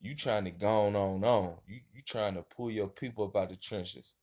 you 0.00 0.16
trying 0.16 0.44
to 0.44 0.50
go 0.50 0.86
on 0.86 0.96
on 0.96 1.22
on. 1.22 1.54
You 1.66 1.80
you 1.94 2.02
trying 2.02 2.34
to 2.34 2.42
pull 2.42 2.70
your 2.70 2.88
people 2.88 3.24
up 3.24 3.36
out 3.36 3.50
the 3.50 3.56
trenches 3.56 4.14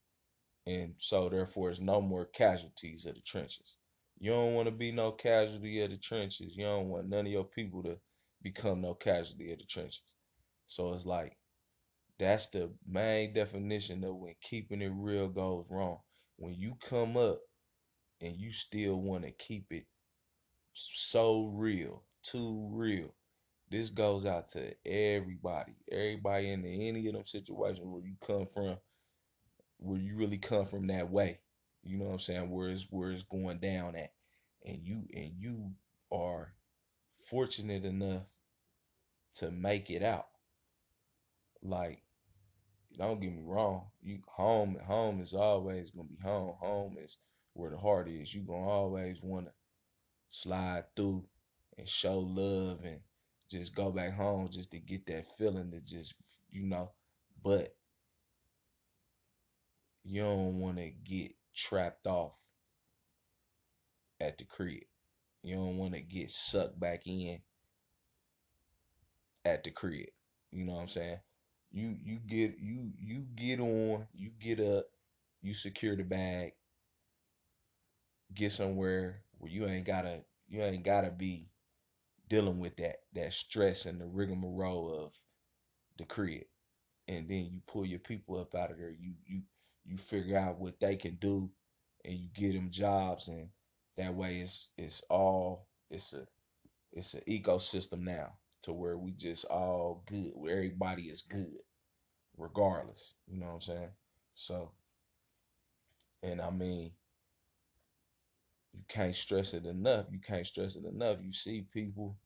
and 0.66 0.96
so 1.00 1.30
therefore 1.30 1.70
it's 1.72 1.80
no 1.80 2.01
more 2.01 2.25
casualties 2.25 3.06
of 3.06 3.16
the 3.16 3.22
trenches. 3.22 3.78
You 4.20 4.32
don't 4.32 4.54
want 4.54 4.68
to 4.68 4.72
be 4.72 4.92
no 4.92 5.12
casualty 5.12 5.82
of 5.82 5.92
the 5.92 5.98
trenches. 5.98 6.56
You 6.56 6.66
don't 6.66 6.89
want 6.89 7.10
none 7.10 7.25
of 7.25 7.32
your 7.32 7.46
people 7.46 7.84
to 7.84 7.98
become 8.42 8.82
no 8.82 8.94
casualty 8.94 9.51
of 9.51 9.60
the 9.60 9.66
trenches. 9.66 10.01
So 10.68 10.94
it's 10.94 11.06
like 11.06 11.38
that's 12.20 12.48
the 12.48 12.72
main 12.88 13.34
definition 13.34 14.04
of 14.04 14.16
when 14.16 14.36
keeping 14.42 14.82
it 14.82 14.92
real 14.94 15.28
goes 15.30 15.68
wrong. 15.72 16.00
When 16.38 16.56
you 16.56 16.75
come 16.86 17.18
up 17.18 17.39
and 18.22 18.36
you 18.36 18.51
still 18.51 19.01
want 19.01 19.24
to 19.25 19.32
keep 19.32 19.72
it 19.72 19.86
so 20.74 21.48
real 21.48 22.04
too 22.24 22.70
real 22.72 23.13
this 23.72 23.89
goes 23.89 24.25
out 24.25 24.50
to 24.50 24.74
everybody. 24.86 25.74
Everybody 25.92 26.51
in 26.51 26.66
any 26.66 27.08
of 27.08 27.13
them 27.13 27.25
situations 27.25 27.86
where 27.88 28.04
you 28.04 28.16
come 28.25 28.48
from 28.54 28.78
where 29.79 30.00
you 30.00 30.15
really 30.15 30.38
come 30.38 30.65
from 30.65 30.88
that 30.88 31.09
way. 31.09 31.39
You 31.83 31.98
know 31.98 32.05
what 32.05 32.13
I'm 32.13 32.19
saying? 32.19 32.50
Where 32.50 32.69
it's 32.69 32.88
where 32.89 33.12
it's 33.12 33.24
going 33.24 33.59
down 33.59 33.95
at. 33.95 34.12
And 34.65 34.79
you 34.83 35.03
and 35.13 35.31
you 35.38 35.71
are 36.12 36.53
fortunate 37.29 37.86
enough 37.86 38.24
to 39.38 39.51
make 39.51 39.89
it 39.89 40.03
out. 40.03 40.27
Like, 41.62 42.01
don't 42.98 43.21
get 43.21 43.31
me 43.31 43.41
wrong. 43.43 43.88
You 44.01 44.19
home 44.27 44.77
home 44.86 45.21
is 45.21 45.33
always 45.33 45.91
gonna 45.91 46.07
be 46.07 46.17
home. 46.21 46.55
Home 46.59 46.98
is 47.01 47.17
where 47.53 47.71
the 47.71 47.77
heart 47.77 48.09
is. 48.09 48.33
You 48.33 48.41
gonna 48.41 48.67
always 48.67 49.17
wanna 49.21 49.53
slide 50.29 50.83
through 50.95 51.25
and 51.77 51.88
show 51.88 52.19
love 52.19 52.83
and 52.83 53.00
just 53.50 53.74
go 53.74 53.91
back 53.91 54.13
home 54.13 54.50
just 54.50 54.71
to 54.71 54.79
get 54.79 55.05
that 55.07 55.25
feeling 55.38 55.71
to 55.71 55.79
just 55.79 56.13
you 56.50 56.65
know. 56.65 56.91
But 57.41 57.75
you 60.03 60.22
don't 60.22 60.60
want 60.60 60.77
to 60.77 60.91
get 61.03 61.34
trapped 61.56 62.08
off 62.08 62.34
at 64.20 64.38
the 64.38 64.44
crib. 64.46 64.84
You 65.44 65.56
don't 65.56 65.77
want 65.77 65.94
to 65.94 66.01
get 66.01 66.32
sucked 66.32 66.79
back 66.79 67.03
in 67.06 67.39
at 69.46 69.63
the 69.63 69.72
crib. 69.72 70.08
You 70.51 70.65
know 70.65 70.74
what 70.74 70.82
I'm 70.82 70.88
saying? 70.89 71.20
You 71.72 71.96
you 72.03 72.18
get 72.27 72.58
you 72.60 72.91
you 73.00 73.25
get 73.36 73.60
on, 73.60 74.08
you 74.13 74.32
get 74.39 74.60
up, 74.60 74.86
you 75.41 75.53
secure 75.53 75.96
the 75.96 76.03
bag, 76.03 76.53
get 78.34 78.51
somewhere 78.51 79.22
where 79.38 79.51
you 79.51 79.68
ain't 79.68 79.86
gotta 79.86 80.22
you 80.48 80.62
ain't 80.62 80.84
gotta 80.84 81.12
be 81.12 81.48
dealing 82.27 82.60
with 82.60 82.75
that 82.77 82.98
that 83.13 83.34
stress 83.34 83.86
and 83.86 84.01
the 84.01 84.06
rigmarole 84.06 85.06
of 85.06 85.12
the 85.98 86.06
crib. 86.06 86.44
And 87.08 87.27
then 87.29 87.50
you 87.51 87.62
pull 87.68 87.86
your 87.86 88.00
people 88.00 88.39
up 88.39 88.56
out 88.56 88.72
of 88.72 88.77
there. 88.77 88.91
You 88.91 89.13
you 89.25 89.41
you 89.89 89.98
figure 89.98 90.38
out 90.38 90.60
what 90.60 90.79
they 90.79 90.96
can 90.96 91.15
do 91.15 91.50
and 92.05 92.13
you 92.15 92.29
get 92.34 92.53
them 92.53 92.69
jobs 92.69 93.27
and 93.27 93.50
that 93.98 94.13
way 94.13 94.39
it's 94.41 94.69
it's 94.77 95.01
all 95.10 95.67
it's 95.89 96.13
a 96.13 96.25
it's 96.93 97.13
an 97.15 97.22
ecosystem 97.27 98.01
now 98.01 98.31
to 98.62 98.72
where 98.74 98.98
we 98.98 99.12
just 99.13 99.46
all 99.46 100.03
good 100.08 100.31
where 100.36 100.55
everybody 100.58 101.03
is 101.03 101.22
good 101.24 101.58
regardless 102.38 103.13
you 103.27 103.39
know 103.39 103.48
what 103.48 103.55
i'm 103.55 103.62
saying? 103.62 103.89
So 104.36 104.72
and 106.24 106.41
i 106.41 106.50
mean 106.50 106.91
you 108.74 108.81
can't 108.88 109.15
stress 109.15 109.53
it 109.53 109.65
enough 109.65 110.05
you 110.12 110.19
can't 110.19 110.46
stress 110.48 110.75
it 110.75 110.86
enough. 110.86 111.17
You 111.22 111.34
see 111.34 111.67
people 111.74 112.17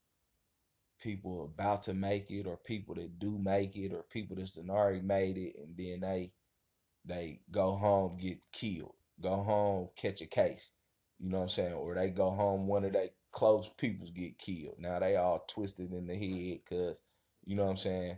people 0.99 1.45
about 1.53 1.83
to 1.83 1.93
make 1.93 2.31
it 2.31 2.47
or 2.47 2.57
people 2.57 2.95
that 2.95 3.19
do 3.19 3.37
make 3.37 3.75
it 3.75 3.93
or 3.93 4.03
people 4.11 4.37
that's 4.37 4.57
already 4.69 5.01
made 5.01 5.37
it 5.37 5.55
and 5.61 5.75
then 5.77 5.99
they 5.99 6.31
they 7.05 7.41
go 7.51 7.75
home, 7.75 8.17
get 8.17 8.39
killed, 8.51 8.93
go 9.21 9.43
home, 9.43 9.89
catch 9.95 10.21
a 10.21 10.25
case. 10.25 10.71
You 11.19 11.29
know 11.29 11.37
what 11.37 11.43
I'm 11.43 11.49
saying? 11.49 11.73
Or 11.73 11.95
they 11.95 12.09
go 12.09 12.31
home, 12.31 12.67
one 12.67 12.85
of 12.85 12.93
their 12.93 13.09
close 13.31 13.69
peoples 13.77 14.11
get 14.11 14.37
killed. 14.37 14.75
Now 14.79 14.99
they 14.99 15.15
all 15.15 15.45
twisted 15.47 15.91
in 15.93 16.07
the 16.07 16.13
head 16.15 16.59
because, 16.63 16.99
you 17.45 17.55
know 17.55 17.65
what 17.65 17.71
I'm 17.71 17.77
saying? 17.77 18.17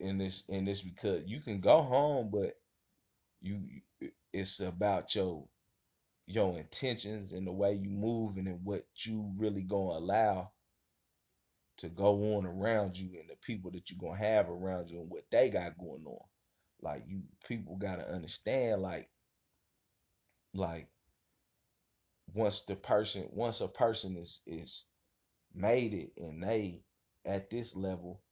In 0.00 0.18
this, 0.18 0.42
in 0.48 0.64
this, 0.64 0.82
because 0.82 1.22
you 1.26 1.40
can 1.40 1.60
go 1.60 1.82
home, 1.82 2.30
but 2.32 2.56
you, 3.40 3.60
it's 4.32 4.60
about 4.60 5.14
your, 5.14 5.44
your 6.26 6.58
intentions 6.58 7.32
and 7.32 7.46
the 7.46 7.52
way 7.52 7.74
you 7.74 7.90
move 7.90 8.36
and 8.36 8.64
what 8.64 8.86
you 8.96 9.32
really 9.36 9.62
gonna 9.62 9.98
allow 9.98 10.50
to 11.78 11.88
go 11.88 12.36
on 12.36 12.46
around 12.46 12.96
you 12.96 13.18
and 13.18 13.28
the 13.28 13.36
people 13.42 13.70
that 13.70 13.90
you're 13.90 13.98
gonna 14.00 14.18
have 14.18 14.48
around 14.48 14.88
you 14.90 15.00
and 15.00 15.10
what 15.10 15.24
they 15.30 15.48
got 15.50 15.78
going 15.78 16.04
on. 16.06 16.24
Like 16.84 17.04
you 17.08 17.22
people 17.48 17.76
gotta 17.76 18.08
understand 18.08 18.82
like 18.82 19.10
like 20.54 20.88
once 22.34 22.60
the 22.62 22.76
person 22.76 23.28
once 23.32 23.60
a 23.60 23.68
person 23.68 24.16
is 24.16 24.40
is 24.46 24.84
made 25.54 25.94
it 25.94 26.12
and 26.18 26.42
they 26.42 26.84
at 27.26 27.50
this 27.50 27.76
level, 27.76 28.22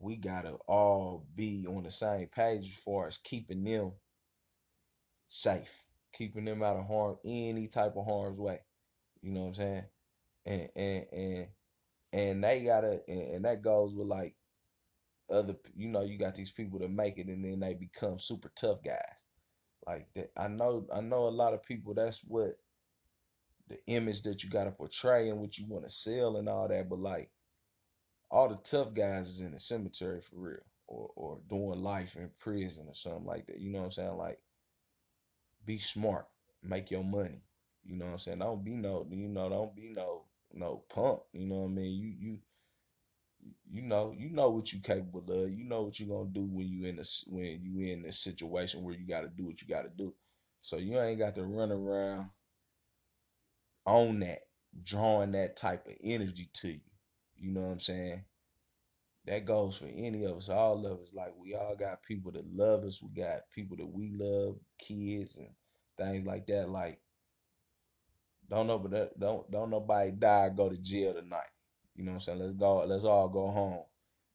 we 0.00 0.16
gotta 0.16 0.54
all 0.68 1.26
be 1.36 1.66
on 1.68 1.84
the 1.84 1.90
same 1.92 2.28
page 2.28 2.66
as 2.66 2.78
far 2.84 3.08
as 3.08 3.18
keeping 3.18 3.64
them 3.64 3.92
safe, 5.28 5.70
keeping 6.12 6.44
them 6.44 6.62
out 6.62 6.76
of 6.76 6.86
harm, 6.86 7.18
any 7.24 7.68
type 7.68 7.96
of 7.96 8.06
harm's 8.06 8.38
way. 8.38 8.60
You 9.22 9.32
know 9.32 9.40
what 9.42 9.46
I'm 9.48 9.54
saying? 9.54 9.84
And 10.46 10.68
and 10.76 11.06
and 11.12 11.46
and 12.12 12.44
they 12.44 12.64
gotta 12.64 13.00
and, 13.08 13.20
and 13.36 13.44
that 13.44 13.62
goes 13.62 13.94
with 13.94 14.08
like 14.08 14.34
other 15.30 15.56
you 15.74 15.88
know 15.88 16.02
you 16.02 16.18
got 16.18 16.34
these 16.34 16.52
people 16.52 16.78
that 16.78 16.90
make 16.90 17.18
it 17.18 17.26
and 17.26 17.44
then 17.44 17.60
they 17.60 17.74
become 17.74 18.18
super 18.18 18.50
tough 18.56 18.82
guys. 18.84 18.98
Like 19.86 20.08
that 20.14 20.32
i 20.36 20.48
know 20.48 20.86
i 20.92 21.00
know 21.00 21.28
a 21.28 21.30
lot 21.30 21.54
of 21.54 21.62
people 21.62 21.94
that's 21.94 22.20
what 22.26 22.58
the 23.68 23.78
image 23.86 24.22
that 24.22 24.42
you 24.42 24.50
got 24.50 24.64
to 24.64 24.70
portray 24.70 25.28
and 25.28 25.40
what 25.40 25.58
you 25.58 25.66
want 25.68 25.84
to 25.84 25.90
sell 25.92 26.36
and 26.36 26.48
all 26.48 26.68
that 26.68 26.88
but 26.88 26.98
like 27.00 27.30
all 28.30 28.48
the 28.48 28.56
tough 28.64 28.94
guys 28.94 29.28
is 29.28 29.40
in 29.40 29.52
the 29.52 29.60
cemetery 29.60 30.20
for 30.20 30.36
real 30.36 30.58
or 30.88 31.10
or 31.16 31.38
doing 31.48 31.82
life 31.82 32.16
in 32.16 32.30
prison 32.38 32.84
or 32.88 32.94
something 32.94 33.24
like 33.24 33.46
that 33.46 33.60
you 33.60 33.70
know 33.70 33.80
what 33.80 33.86
i'm 33.86 33.92
saying? 33.92 34.16
Like 34.16 34.40
be 35.64 35.78
smart 35.78 36.26
make 36.62 36.90
your 36.90 37.04
money 37.04 37.42
you 37.84 37.96
know 37.96 38.06
what 38.06 38.12
i'm 38.12 38.18
saying? 38.18 38.38
Don't 38.40 38.64
be 38.64 38.72
no 38.72 39.06
you 39.10 39.28
know 39.28 39.48
don't 39.48 39.74
be 39.76 39.92
no 39.94 40.24
no 40.52 40.84
punk 40.88 41.20
you 41.32 41.46
know 41.46 41.56
what 41.56 41.70
i 41.70 41.74
mean? 41.74 41.92
You 41.92 42.14
you 42.18 42.38
you 43.70 43.82
know, 43.82 44.14
you 44.16 44.30
know 44.30 44.50
what 44.50 44.72
you're 44.72 44.82
capable 44.82 45.20
of. 45.30 45.50
You 45.50 45.64
know 45.64 45.82
what 45.82 45.98
you're 45.98 46.08
gonna 46.08 46.30
do 46.32 46.42
when 46.42 46.68
you 46.68 46.86
in 46.86 46.96
this 46.96 47.24
when 47.26 47.60
you 47.62 47.92
in 47.92 48.02
this 48.02 48.18
situation 48.18 48.82
where 48.82 48.94
you 48.94 49.06
gotta 49.06 49.28
do 49.28 49.44
what 49.44 49.60
you 49.60 49.68
gotta 49.68 49.90
do. 49.96 50.14
So 50.62 50.76
you 50.76 50.98
ain't 50.98 51.18
got 51.18 51.34
to 51.36 51.44
run 51.44 51.70
around 51.70 52.30
on 53.86 54.20
that, 54.20 54.40
drawing 54.82 55.32
that 55.32 55.56
type 55.56 55.86
of 55.86 55.94
energy 56.02 56.48
to 56.54 56.68
you. 56.70 56.80
You 57.36 57.50
know 57.52 57.60
what 57.60 57.72
I'm 57.72 57.80
saying? 57.80 58.24
That 59.26 59.44
goes 59.44 59.76
for 59.76 59.86
any 59.86 60.24
of 60.24 60.36
us, 60.36 60.48
all 60.48 60.86
of 60.86 61.00
us. 61.00 61.08
Like 61.12 61.34
we 61.38 61.54
all 61.54 61.76
got 61.76 62.02
people 62.02 62.32
that 62.32 62.46
love 62.52 62.84
us. 62.84 63.02
We 63.02 63.10
got 63.10 63.50
people 63.54 63.76
that 63.76 63.86
we 63.86 64.12
love, 64.14 64.56
kids 64.78 65.36
and 65.36 65.48
things 65.98 66.26
like 66.26 66.46
that. 66.46 66.68
Like 66.70 67.00
don't 68.48 68.68
but 68.68 69.18
don't 69.18 69.50
don't 69.50 69.70
nobody 69.70 70.12
die 70.12 70.50
go 70.50 70.68
to 70.68 70.76
jail 70.76 71.14
tonight. 71.14 71.50
You 71.96 72.04
know 72.04 72.12
what 72.12 72.16
I'm 72.16 72.20
saying? 72.20 72.38
Let's 72.40 72.52
go. 72.52 72.84
Let's 72.84 73.04
all 73.04 73.28
go 73.28 73.50
home. 73.50 73.80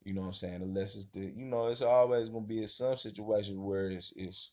You 0.03 0.13
know 0.15 0.21
what 0.21 0.27
I'm 0.27 0.33
saying? 0.33 0.61
Unless 0.63 0.95
it's 0.95 1.05
the, 1.13 1.19
you 1.21 1.45
know, 1.45 1.67
it's 1.67 1.83
always 1.83 2.27
gonna 2.29 2.45
be 2.45 2.61
in 2.61 2.67
some 2.67 2.97
situations 2.97 3.57
where 3.57 3.91
it's 3.91 4.11
it's 4.15 4.51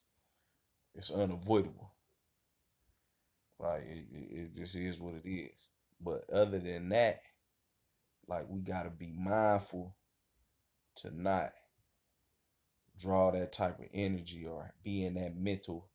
it's 0.94 1.10
unavoidable. 1.10 1.92
Like 3.58 3.82
it, 3.88 4.06
it 4.12 4.56
just 4.56 4.74
is 4.74 5.00
what 5.00 5.14
it 5.14 5.28
is. 5.28 5.68
But 6.00 6.28
other 6.30 6.58
than 6.58 6.90
that, 6.90 7.22
like 8.28 8.46
we 8.48 8.60
gotta 8.60 8.90
be 8.90 9.10
mindful 9.18 9.96
to 10.96 11.10
not 11.10 11.52
draw 12.98 13.30
that 13.30 13.52
type 13.52 13.78
of 13.78 13.86
energy 13.94 14.44
or 14.46 14.72
be 14.84 15.04
in 15.04 15.14
that 15.14 15.36
mental 15.36 15.88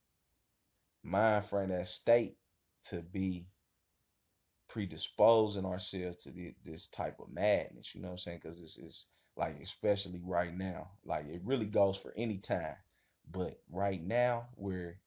mind 1.04 1.46
frame, 1.46 1.70
that 1.70 1.88
state 1.88 2.38
to 2.90 3.02
be 3.02 3.46
predisposing 4.74 5.66
ourselves 5.66 6.18
to 6.18 6.32
the, 6.32 6.52
this 6.66 6.88
type 6.88 7.20
of 7.20 7.32
madness. 7.32 7.94
You 7.94 8.02
know 8.02 8.08
what 8.08 8.14
I'm 8.14 8.18
saying? 8.18 8.40
Because 8.42 8.60
this 8.60 8.80
is 8.80 9.06
like, 9.38 9.56
especially 9.62 10.20
right 10.26 10.58
now, 10.58 10.90
like 11.06 11.28
it 11.28 11.42
really 11.46 11.68
goes 11.68 11.96
for 11.96 12.12
any 12.18 12.40
time. 12.40 12.76
But 13.32 13.60
right 13.72 14.04
now, 14.04 14.48
where 14.56 15.00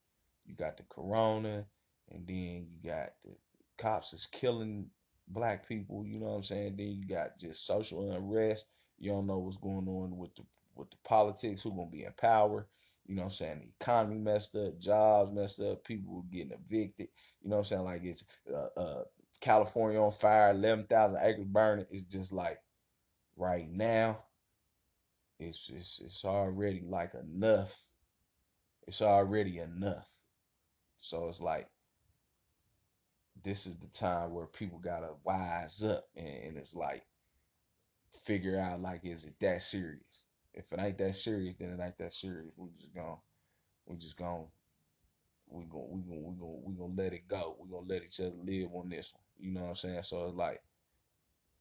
you 0.46 0.54
got 0.54 0.76
the 0.76 0.84
corona, 0.84 1.64
and 2.12 2.24
then 2.28 2.68
you 2.70 2.90
got 2.90 3.14
the 3.24 3.30
cops 3.76 4.12
is 4.12 4.26
killing 4.26 4.86
black 5.26 5.68
people. 5.68 6.04
You 6.06 6.20
know 6.20 6.26
what 6.26 6.36
I'm 6.36 6.42
saying? 6.44 6.76
Then 6.76 6.92
you 6.92 7.04
got 7.04 7.36
just 7.40 7.66
social 7.66 8.12
unrest. 8.12 8.66
You 9.00 9.10
don't 9.10 9.26
know 9.26 9.38
what's 9.38 9.56
going 9.56 9.88
on 9.88 10.16
with 10.16 10.34
the 10.36 10.44
with 10.76 10.90
the 10.90 10.96
politics. 11.04 11.62
Who's 11.62 11.72
gonna 11.72 11.90
be 11.90 12.04
in 12.04 12.12
power? 12.16 12.68
You 13.06 13.16
know 13.16 13.22
what 13.22 13.28
I'm 13.28 13.34
saying? 13.34 13.58
The 13.58 13.84
economy 13.84 14.18
messed 14.18 14.54
up, 14.54 14.78
jobs 14.78 15.32
messed 15.32 15.60
up, 15.60 15.84
people 15.84 16.24
getting 16.32 16.52
evicted. 16.52 17.08
You 17.42 17.50
know 17.50 17.56
what 17.56 17.60
I'm 17.62 17.64
saying? 17.66 17.84
Like 17.84 18.04
it's 18.04 18.24
uh, 18.52 18.80
uh, 18.80 19.02
California 19.40 20.00
on 20.00 20.12
fire, 20.12 20.50
11,000 20.50 21.18
acres 21.22 21.44
burning. 21.44 21.86
It's 21.90 22.02
just 22.02 22.32
like 22.32 22.58
right 23.36 23.68
now, 23.70 24.18
it's, 25.38 25.70
it's, 25.72 26.00
it's 26.04 26.24
already 26.24 26.82
like 26.86 27.12
enough. 27.14 27.72
It's 28.86 29.02
already 29.02 29.58
enough. 29.58 30.08
So 30.98 31.28
it's 31.28 31.40
like, 31.40 31.68
this 33.44 33.66
is 33.66 33.76
the 33.76 33.86
time 33.88 34.32
where 34.32 34.46
people 34.46 34.78
gotta 34.78 35.10
wise 35.24 35.82
up 35.82 36.04
and, 36.16 36.26
and 36.26 36.56
it's 36.56 36.74
like 36.74 37.04
figure 38.24 38.58
out 38.58 38.80
like 38.80 39.04
is 39.04 39.24
it 39.24 39.34
that 39.40 39.62
serious 39.62 40.24
if 40.54 40.64
it 40.72 40.80
ain't 40.80 40.98
that 40.98 41.14
serious 41.14 41.54
then 41.54 41.68
it 41.70 41.82
ain't 41.82 41.96
that 41.98 42.12
serious 42.12 42.50
we 42.56 42.68
just 42.80 42.92
gonna 42.94 43.16
we 43.86 43.96
just 43.96 44.16
gonna 44.16 44.44
we 45.48 45.64
gonna 45.64 45.84
we 45.88 46.00
gonna 46.02 46.20
we 46.20 46.34
gonna 46.34 46.60
we 46.64 46.74
gonna 46.74 46.94
let 46.96 47.12
it 47.12 47.28
go 47.28 47.56
we 47.60 47.70
gonna 47.70 47.86
let 47.86 48.02
each 48.02 48.18
other 48.18 48.32
live 48.44 48.68
on 48.74 48.88
this 48.88 49.12
one 49.14 49.22
you 49.38 49.52
know 49.52 49.62
what 49.62 49.70
I'm 49.70 49.76
saying? 49.76 50.02
So 50.02 50.26
it's 50.26 50.36
like, 50.36 50.62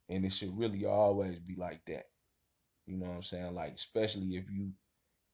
and 0.09 0.25
it 0.25 0.33
should 0.33 0.57
really 0.57 0.85
always 0.85 1.39
be 1.39 1.55
like 1.55 1.85
that. 1.87 2.07
You 2.85 2.97
know 2.97 3.07
what 3.07 3.15
I'm 3.15 3.23
saying? 3.23 3.53
Like, 3.55 3.73
especially 3.73 4.35
if 4.37 4.45
you 4.51 4.71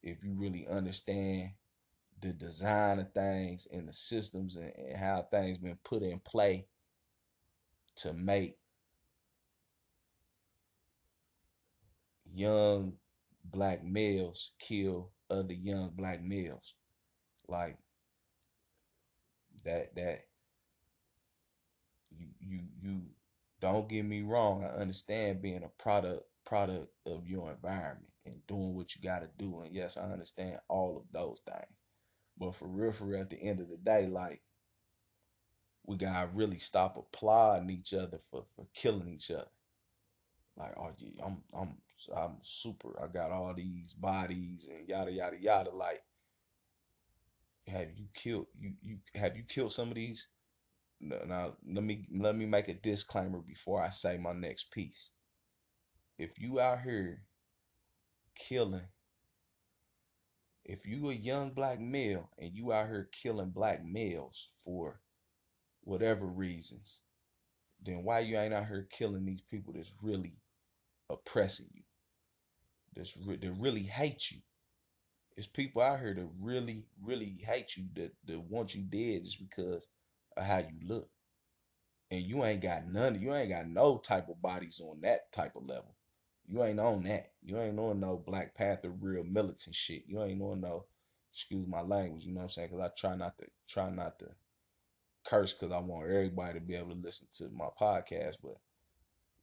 if 0.03 0.23
you 0.23 0.33
really 0.35 0.67
understand 0.67 1.51
the 2.21 2.29
design 2.33 2.99
of 2.99 3.11
things 3.13 3.67
and 3.71 3.87
the 3.87 3.93
systems 3.93 4.55
and, 4.55 4.71
and 4.77 4.97
how 4.97 5.27
things 5.31 5.57
been 5.57 5.77
put 5.83 6.03
in 6.03 6.19
play 6.19 6.65
to 7.97 8.13
make 8.13 8.57
young 12.33 12.93
black 13.45 13.83
males 13.83 14.51
kill 14.59 15.11
other 15.29 15.53
young 15.53 15.89
black 15.95 16.23
males. 16.23 16.73
Like 17.47 17.77
that 19.65 19.95
that 19.95 20.25
you 22.11 22.27
you 22.39 22.59
you 22.81 23.01
don't 23.61 23.87
get 23.89 24.03
me 24.03 24.21
wrong. 24.21 24.63
I 24.63 24.81
understand 24.81 25.41
being 25.41 25.63
a 25.63 25.81
product 25.83 26.23
product 26.45 26.87
of 27.05 27.27
your 27.27 27.51
environment 27.51 28.11
and 28.25 28.35
doing 28.47 28.75
what 28.75 28.95
you 28.95 29.01
got 29.01 29.19
to 29.19 29.29
do. 29.37 29.61
And 29.61 29.73
yes, 29.73 29.97
I 29.97 30.11
understand 30.11 30.57
all 30.67 30.97
of 30.97 31.03
those 31.11 31.41
things. 31.45 31.77
But 32.37 32.55
for 32.55 32.67
real, 32.67 32.91
for 32.91 33.05
real, 33.05 33.21
at 33.21 33.29
the 33.29 33.41
end 33.41 33.59
of 33.59 33.69
the 33.69 33.77
day, 33.77 34.07
like 34.07 34.41
we 35.85 35.97
gotta 35.97 36.29
really 36.33 36.59
stop 36.59 36.97
applauding 36.97 37.69
each 37.69 37.93
other 37.93 38.19
for 38.29 38.45
for 38.55 38.65
killing 38.73 39.07
each 39.07 39.31
other. 39.31 39.47
Like, 40.57 40.73
oh 40.77 40.91
yeah, 40.97 41.25
I'm 41.25 41.37
I'm 41.53 41.75
I'm 42.15 42.37
super. 42.41 42.89
I 43.01 43.07
got 43.07 43.31
all 43.31 43.53
these 43.53 43.93
bodies 43.93 44.67
and 44.69 44.87
yada 44.87 45.11
yada 45.11 45.37
yada. 45.39 45.71
Like, 45.71 46.03
have 47.67 47.87
you 47.95 48.05
killed 48.13 48.47
you 48.59 48.73
you 48.81 48.97
have 49.15 49.35
you 49.35 49.43
killed 49.43 49.73
some 49.73 49.89
of 49.89 49.95
these 49.95 50.27
now 51.01 51.53
let 51.67 51.83
me 51.83 52.05
let 52.15 52.35
me 52.35 52.45
make 52.45 52.67
a 52.67 52.73
disclaimer 52.73 53.39
before 53.39 53.81
I 53.81 53.89
say 53.89 54.17
my 54.17 54.33
next 54.33 54.71
piece. 54.71 55.11
If 56.17 56.39
you 56.39 56.59
out 56.59 56.81
here 56.81 57.23
killing, 58.35 58.87
if 60.63 60.85
you 60.85 61.09
a 61.09 61.13
young 61.13 61.51
black 61.51 61.79
male 61.79 62.29
and 62.37 62.53
you 62.53 62.71
out 62.71 62.87
here 62.87 63.09
killing 63.11 63.49
black 63.49 63.83
males 63.83 64.49
for 64.63 64.99
whatever 65.83 66.25
reasons, 66.25 67.01
then 67.83 68.03
why 68.03 68.19
you 68.19 68.37
ain't 68.37 68.53
out 68.53 68.67
here 68.67 68.87
killing 68.91 69.25
these 69.25 69.41
people 69.41 69.73
that's 69.73 69.93
really 70.01 70.35
oppressing 71.09 71.67
you, 71.73 71.81
that's 72.95 73.17
re- 73.17 73.37
that 73.37 73.53
really 73.59 73.83
hate 73.83 74.29
you? 74.29 74.37
It's 75.35 75.47
people 75.47 75.81
out 75.81 75.99
here 75.99 76.13
that 76.13 76.29
really, 76.39 76.85
really 77.01 77.41
hate 77.43 77.75
you, 77.75 77.85
that, 77.95 78.11
that 78.27 78.39
want 78.39 78.75
you 78.75 78.83
dead 78.83 79.23
just 79.23 79.39
because 79.39 79.87
of 80.37 80.43
how 80.43 80.59
you 80.59 80.87
look. 80.87 81.09
And 82.09 82.21
you 82.21 82.43
ain't 82.43 82.61
got 82.61 82.87
none, 82.87 83.21
you 83.21 83.33
ain't 83.33 83.49
got 83.49 83.67
no 83.67 83.97
type 83.97 84.27
of 84.29 84.41
bodies 84.41 84.81
on 84.83 85.01
that 85.01 85.31
type 85.31 85.55
of 85.55 85.65
level. 85.65 85.95
You 86.45 86.63
ain't 86.63 86.79
on 86.79 87.03
that. 87.03 87.31
You 87.41 87.59
ain't 87.59 87.79
on 87.79 88.01
no 88.01 88.17
Black 88.17 88.53
Panther 88.55 88.89
real 88.89 89.23
militant 89.23 89.75
shit. 89.75 90.03
You 90.07 90.21
ain't 90.21 90.41
on 90.41 90.61
no, 90.61 90.85
excuse 91.31 91.65
my 91.67 91.81
language, 91.81 92.25
you 92.25 92.33
know 92.33 92.39
what 92.39 92.45
I'm 92.45 92.49
saying? 92.49 92.69
Because 92.71 92.85
I 92.85 92.99
try 92.99 93.15
not 93.15 93.37
to 93.37 93.45
try 93.67 93.89
not 93.89 94.19
to 94.19 94.27
curse 95.23 95.53
because 95.53 95.71
I 95.71 95.79
want 95.79 96.09
everybody 96.09 96.59
to 96.59 96.65
be 96.65 96.75
able 96.75 96.95
to 96.95 97.01
listen 97.01 97.27
to 97.37 97.49
my 97.49 97.67
podcast, 97.79 98.35
but 98.43 98.57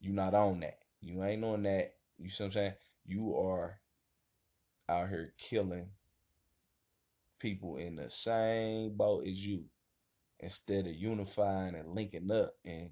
you 0.00 0.12
not 0.12 0.34
on 0.34 0.60
that. 0.60 0.80
You 1.00 1.24
ain't 1.24 1.44
on 1.44 1.62
that. 1.62 1.94
You 2.18 2.30
see 2.30 2.44
what 2.44 2.48
I'm 2.48 2.52
saying? 2.52 2.72
You 3.06 3.36
are 3.36 3.78
out 4.88 5.08
here 5.08 5.32
killing 5.38 5.88
people 7.38 7.76
in 7.76 7.96
the 7.96 8.10
same 8.10 8.96
boat 8.96 9.26
as 9.26 9.44
you 9.44 9.64
instead 10.40 10.86
of 10.86 10.94
unifying 10.94 11.74
and 11.74 11.94
linking 11.94 12.30
up 12.30 12.54
and 12.64 12.90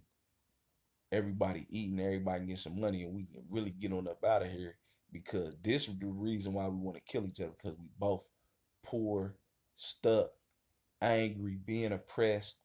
everybody 1.12 1.66
eating, 1.70 2.00
everybody 2.00 2.46
get 2.46 2.59
some 2.59 2.80
money, 2.80 3.04
and 3.04 3.14
we 3.14 3.24
can 3.24 3.42
really 3.50 3.70
get 3.70 3.92
on 3.92 4.09
up 4.09 4.24
out 4.24 4.42
of 4.42 4.50
here. 4.50 4.76
Because 5.12 5.54
this 5.62 5.88
is 5.88 5.98
the 5.98 6.06
reason 6.06 6.52
why 6.52 6.66
we 6.66 6.76
want 6.76 6.96
to 6.96 7.12
kill 7.12 7.26
each 7.26 7.40
other, 7.40 7.52
because 7.56 7.78
we 7.78 7.87
both 7.98 8.24
poor, 8.85 9.37
stuck, 9.76 10.30
angry, 11.00 11.59
being 11.64 11.92
oppressed, 11.92 12.59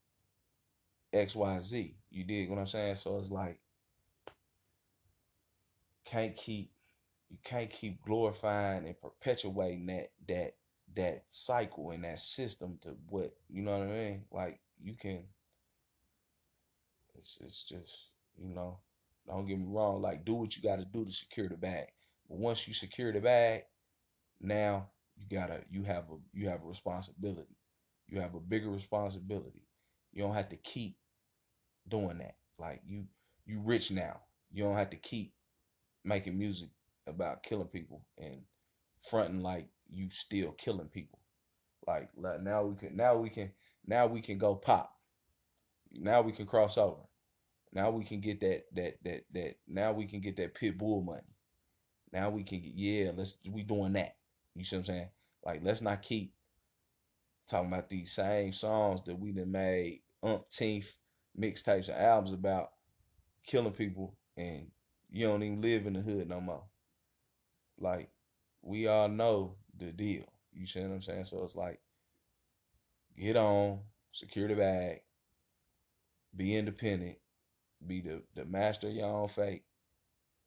XYZ. 1.14 1.94
You 2.10 2.24
dig 2.24 2.50
what 2.50 2.60
I'm 2.60 2.68
saying? 2.68 2.96
So 2.96 3.18
it's 3.18 3.30
like 3.30 3.60
can't 6.06 6.36
keep 6.36 6.72
you 7.30 7.38
can't 7.44 7.70
keep 7.70 8.04
glorifying 8.04 8.86
and 8.86 9.00
perpetuating 9.00 9.86
that 9.86 10.12
that 10.28 10.56
that 10.96 11.24
cycle 11.30 11.92
and 11.92 12.04
that 12.04 12.20
system 12.20 12.78
to 12.82 12.90
what 13.08 13.34
you 13.50 13.62
know 13.62 13.80
what 13.80 13.88
I 13.88 13.92
mean? 13.92 14.24
Like 14.32 14.60
you 14.84 14.96
can 14.96 15.24
it's 17.16 17.38
it's 17.42 17.64
just, 17.64 17.92
you 18.38 18.54
know, 18.54 18.80
don't 19.28 19.46
get 19.48 19.60
me 19.60 19.66
wrong, 19.68 20.02
like 20.02 20.26
do 20.26 20.34
what 20.34 20.56
you 20.56 20.64
gotta 20.64 20.86
do 20.86 21.06
to 21.06 21.12
secure 21.12 21.48
the 21.48 21.58
bag. 21.58 21.88
But 22.30 22.40
once 22.40 22.68
you 22.68 22.74
secure 22.74 23.12
the 23.12 23.20
bag, 23.20 23.64
now 24.42 24.90
you 25.18 25.26
gotta 25.30 25.62
you 25.70 25.84
have 25.84 26.06
a 26.10 26.18
you 26.34 26.50
have 26.50 26.64
a 26.64 26.68
responsibility. 26.68 27.56
You 28.08 28.20
have 28.22 28.36
a 28.36 28.40
bigger 28.40 28.70
responsibility. 28.70 29.62
You 30.12 30.24
don't 30.24 30.36
have 30.36 30.50
to 30.50 30.58
keep 30.58 30.98
doing 31.88 32.18
that. 32.20 32.36
Like 32.60 32.82
you 32.86 33.06
you 33.46 33.62
rich 33.64 33.92
now. 33.92 34.22
You 34.52 34.64
don't 34.64 34.78
have 34.78 34.90
to 34.92 34.98
keep 34.98 35.34
making 36.04 36.38
music 36.38 36.70
about 37.08 37.44
killing 37.44 37.68
people 37.68 38.02
and 38.18 38.42
fronting 39.10 39.42
like 39.42 39.68
you 39.90 40.10
still 40.12 40.52
killing 40.54 40.88
people. 40.88 41.20
Like 41.88 42.10
now 42.18 42.64
we 42.64 42.76
can 42.76 42.96
now 42.96 43.18
we 43.18 43.30
can 43.30 43.52
now 43.86 44.08
we 44.08 44.22
can 44.22 44.38
go 44.38 44.56
pop. 44.56 44.92
Now 45.94 46.22
we 46.22 46.32
can 46.32 46.46
cross 46.46 46.78
over. 46.78 47.02
Now 47.74 47.90
we 47.90 48.04
can 48.04 48.20
get 48.20 48.40
that 48.42 48.66
that 48.74 48.96
that 49.04 49.24
that. 49.34 49.56
Now 49.68 49.92
we 49.92 50.06
can 50.06 50.22
get 50.22 50.38
that 50.38 50.56
Pitbull 50.56 51.06
money. 51.06 51.22
Now 52.12 52.30
we 52.30 52.44
can 52.44 52.62
get 52.62 52.74
yeah. 52.76 53.12
Let's 53.16 53.38
we 53.50 53.64
doing 53.64 53.94
that. 53.94 54.16
You 54.56 54.66
see 54.66 54.76
what 54.76 54.82
I'm 54.82 54.86
saying? 54.86 55.10
Like 55.46 55.62
let's 55.64 55.82
not 55.82 56.02
keep 56.02 56.34
talking 57.50 57.68
about 57.68 57.90
these 57.90 58.12
same 58.12 58.54
songs 58.54 59.02
that 59.04 59.20
we 59.20 59.32
done 59.32 59.52
made 59.52 60.02
umpteenth 60.24 60.92
mixtapes 61.40 61.90
and 61.90 61.98
albums 61.98 62.34
about 62.34 62.72
killing 63.46 63.72
people 63.72 64.16
and 64.38 64.68
you 65.10 65.28
don't 65.28 65.44
even 65.44 65.62
live 65.62 65.86
in 65.86 65.94
the 65.94 66.02
hood 66.02 66.30
no 66.30 66.40
more. 66.40 66.64
Like 67.80 68.10
we 68.62 68.88
all 68.88 69.10
know 69.10 69.56
the 69.78 69.92
deal. 69.92 70.24
You 70.54 70.68
see 70.68 70.82
what 70.82 70.92
I'm 70.92 71.02
saying? 71.02 71.26
So 71.26 71.44
it's 71.44 71.56
like 71.56 71.80
get 73.22 73.38
on, 73.38 73.80
secure 74.12 74.48
the 74.48 74.56
bag, 74.56 75.02
be 76.36 76.56
independent, 76.56 77.18
be 77.86 78.02
the, 78.02 78.22
the 78.36 78.46
master 78.46 78.88
of 78.88 78.94
your 78.94 79.06
own 79.06 79.30
fate, 79.30 79.64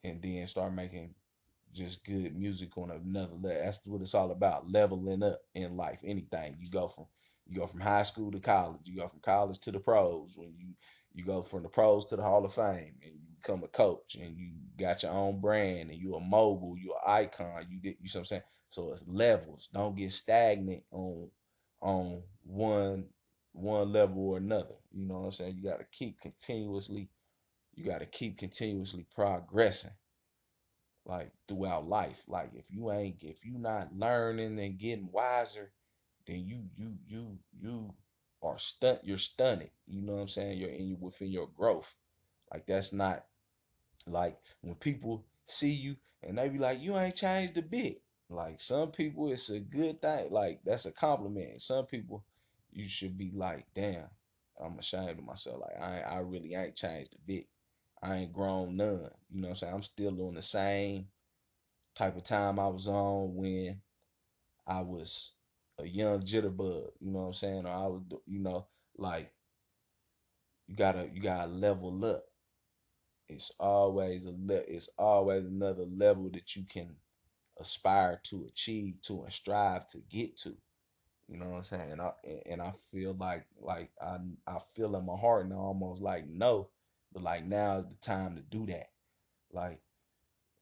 and 0.03 0.21
then 0.21 0.47
start 0.47 0.75
making 0.75 1.15
just 1.73 2.05
good 2.05 2.37
music 2.37 2.77
on 2.77 2.91
another 2.91 3.35
level. 3.35 3.63
That's 3.65 3.81
what 3.87 4.01
it's 4.01 4.15
all 4.15 4.31
about. 4.31 4.71
Leveling 4.71 5.23
up 5.23 5.41
in 5.55 5.77
life. 5.77 5.99
Anything. 6.05 6.57
You 6.61 6.71
go 6.71 6.89
from 6.89 7.07
you 7.47 7.59
go 7.59 7.67
from 7.67 7.81
high 7.81 8.05
school 8.05 8.31
to 8.33 8.41
college. 8.41 8.81
You 8.85 8.97
go 8.97 9.09
from 9.09 9.21
college 9.21 9.59
to 9.61 9.73
the 9.73 9.81
pros. 9.81 10.33
When 10.37 10.55
you 10.57 10.69
you 11.13 11.25
go 11.25 11.43
from 11.43 11.63
the 11.63 11.69
pros 11.69 12.07
to 12.07 12.17
the 12.17 12.23
Hall 12.23 12.45
of 12.45 12.55
Fame, 12.55 12.95
and 13.03 13.13
you 13.13 13.21
become 13.43 13.63
a 13.65 13.69
coach, 13.69 14.17
and 14.17 14.37
you 14.37 14.53
got 14.79 15.03
your 15.03 15.13
own 15.13 15.41
brand, 15.41 15.91
and 15.91 15.99
you're 16.01 16.19
a 16.19 16.21
mogul, 16.21 16.77
you're 16.79 16.97
an 17.07 17.25
icon. 17.25 17.67
You 17.71 17.79
get 17.81 17.97
you 18.01 18.09
know 18.09 18.11
what 18.13 18.19
I'm 18.21 18.25
saying. 18.25 18.43
So 18.71 18.93
it's 18.93 19.05
levels. 19.07 19.69
Don't 19.73 19.97
get 19.97 20.13
stagnant 20.13 20.83
on 20.91 21.29
on 21.83 22.23
one 22.44 23.07
one 23.52 23.92
level 23.92 24.30
or 24.30 24.37
another. 24.38 24.74
You 24.92 25.07
know 25.07 25.20
what 25.20 25.26
I'm 25.26 25.33
saying? 25.33 25.57
You 25.57 25.70
got 25.70 25.78
to 25.78 25.87
keep 25.92 26.20
continuously. 26.20 27.09
You 27.74 27.85
got 27.85 28.00
to 28.00 28.07
keep 28.07 28.38
continuously 28.38 29.07
progressing 29.14 29.90
like 31.07 31.30
throughout 31.48 31.88
life. 31.88 32.22
Like 32.26 32.50
if 32.54 32.70
you 32.70 32.90
ain't 32.90 33.16
if 33.22 33.44
you 33.44 33.59
not 33.59 33.94
learning 33.94 34.59
and 34.59 34.78
getting 34.78 35.11
wiser, 35.12 35.72
then 36.26 36.44
you 36.46 36.62
you 36.76 36.92
you 37.07 37.38
you 37.61 37.94
are 38.42 38.59
stunt 38.59 39.00
you're 39.04 39.18
stunted. 39.18 39.70
You 39.87 40.02
know 40.02 40.14
what 40.14 40.22
I'm 40.22 40.28
saying? 40.28 40.59
You're 40.59 40.70
in 40.70 40.96
within 41.00 41.30
your 41.30 41.48
growth. 41.57 41.92
Like 42.52 42.66
that's 42.66 42.92
not 42.92 43.24
like 44.07 44.38
when 44.62 44.74
people 44.76 45.24
see 45.46 45.72
you 45.72 45.96
and 46.22 46.38
they 46.38 46.48
be 46.48 46.59
like, 46.59 46.80
you 46.80 46.96
ain't 46.96 47.16
changed 47.16 47.57
a 47.59 47.62
bit. 47.62 48.00
Like 48.30 48.61
some 48.61 48.90
people 48.90 49.30
it's 49.30 49.50
a 49.50 49.61
good 49.61 50.00
thing. 50.00 50.30
Like 50.30 50.61
that's 50.64 50.87
a 50.87 50.92
compliment. 50.92 51.61
Some 51.61 51.87
people 51.87 52.24
you 52.75 52.89
should 52.89 53.19
be 53.19 53.33
like, 53.35 53.67
damn, 53.75 54.09
I'm 54.63 54.79
ashamed 54.79 55.19
of 55.19 55.25
myself. 55.25 55.61
Like 55.63 55.81
I 55.81 56.01
I 56.01 56.19
really 56.21 56.55
ain't 56.55 56.77
changed 56.77 57.15
a 57.15 57.19
bit. 57.27 57.47
I 58.03 58.17
ain't 58.17 58.33
grown 58.33 58.77
none. 58.77 59.11
You 59.31 59.41
know 59.43 59.49
what 59.49 59.51
I'm 59.51 59.57
saying? 59.57 59.75
I'm 59.75 59.83
still 59.83 60.29
on 60.29 60.35
the 60.35 60.43
same 60.43 61.09
type 61.97 62.17
of 62.17 62.25
time 62.25 62.59
I 62.59 62.69
was 62.69 62.89
on 62.89 63.35
when 63.37 63.81
I 64.67 64.83
was 64.83 65.33
a 65.79 65.87
young 65.87 66.23
jitterbug. 66.23 66.91
You 67.01 67.11
know 67.13 67.21
what 67.21 67.27
I'm 67.29 67.35
saying? 67.35 67.67
Or 67.67 67.71
I 67.73 67.87
was, 67.89 68.03
you 68.27 68.41
know, 68.41 68.67
like 68.99 69.33
you 70.67 70.77
gotta 70.77 71.09
you 71.13 71.23
gotta 71.23 71.51
level 71.51 72.05
up. 72.05 72.25
It's 73.29 73.51
always 73.61 74.25
a 74.25 74.31
le- 74.31 74.65
it's 74.67 74.89
always 74.97 75.45
another 75.45 75.85
level 75.85 76.31
that 76.31 76.57
you 76.57 76.65
can 76.65 76.97
aspire 77.59 78.21
to 78.25 78.47
achieve 78.47 79.01
to 79.03 79.25
and 79.25 79.33
strive 79.33 79.89
to 79.89 79.99
get 80.11 80.37
to. 80.39 80.57
You 81.29 81.39
know 81.39 81.49
what 81.49 81.57
I'm 81.59 81.63
saying? 81.65 81.93
And 81.93 82.01
I 82.01 82.13
and 82.47 82.61
I 82.61 82.73
feel 82.93 83.15
like 83.15 83.47
like 83.61 83.91
I 84.01 84.19
I 84.47 84.59
feel 84.75 84.95
in 84.97 85.07
my 85.07 85.17
heart 85.17 85.45
and 85.45 85.55
almost 85.55 86.03
like 86.03 86.29
no 86.29 86.69
but 87.15 87.23
like 87.23 87.47
now 87.47 87.79
is 87.79 87.87
the 87.87 87.95
time 88.03 88.35
to 88.35 88.43
do 88.43 88.67
that. 88.67 88.91
Like 89.53 89.81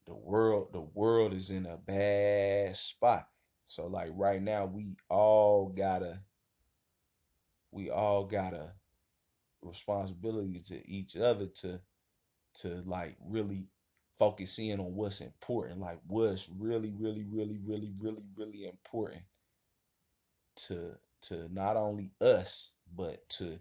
the 0.06 0.14
world, 0.14 0.68
the 0.72 0.82
world 0.82 1.32
is 1.32 1.50
in 1.50 1.64
a 1.64 1.78
bad 1.78 2.76
spot. 2.76 3.26
So 3.64 3.86
like 3.86 4.10
right 4.14 4.40
now, 4.40 4.66
we 4.66 4.96
all 5.08 5.72
gotta, 5.74 6.20
we 7.70 7.90
all 7.90 8.24
gotta 8.24 8.72
responsibility 9.62 10.60
to 10.68 10.88
each 10.88 11.16
other 11.16 11.46
to, 11.46 11.80
to 12.60 12.82
like 12.84 13.16
really 13.24 13.64
focus 14.18 14.58
in 14.58 14.78
on 14.78 14.94
what's 14.94 15.22
important. 15.22 15.80
Like 15.80 16.00
what's 16.06 16.50
really, 16.50 16.92
really, 16.98 17.24
really, 17.30 17.58
really, 17.64 17.92
really, 17.98 18.24
really 18.36 18.66
important 18.66 19.22
to 20.56 20.92
to 21.22 21.48
not 21.52 21.76
only 21.76 22.10
us 22.20 22.72
but 22.96 23.28
to 23.30 23.58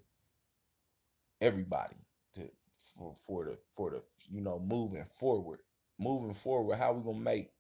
everybody 1.41 1.95
to 2.34 2.49
for, 2.97 3.15
for 3.25 3.45
the 3.45 3.58
for 3.75 3.89
the 3.91 4.01
you 4.30 4.41
know 4.41 4.60
moving 4.60 5.06
forward, 5.15 5.60
moving 5.99 6.34
forward. 6.34 6.77
How 6.77 6.93
we 6.93 7.04
gonna 7.04 7.19
make 7.23 7.51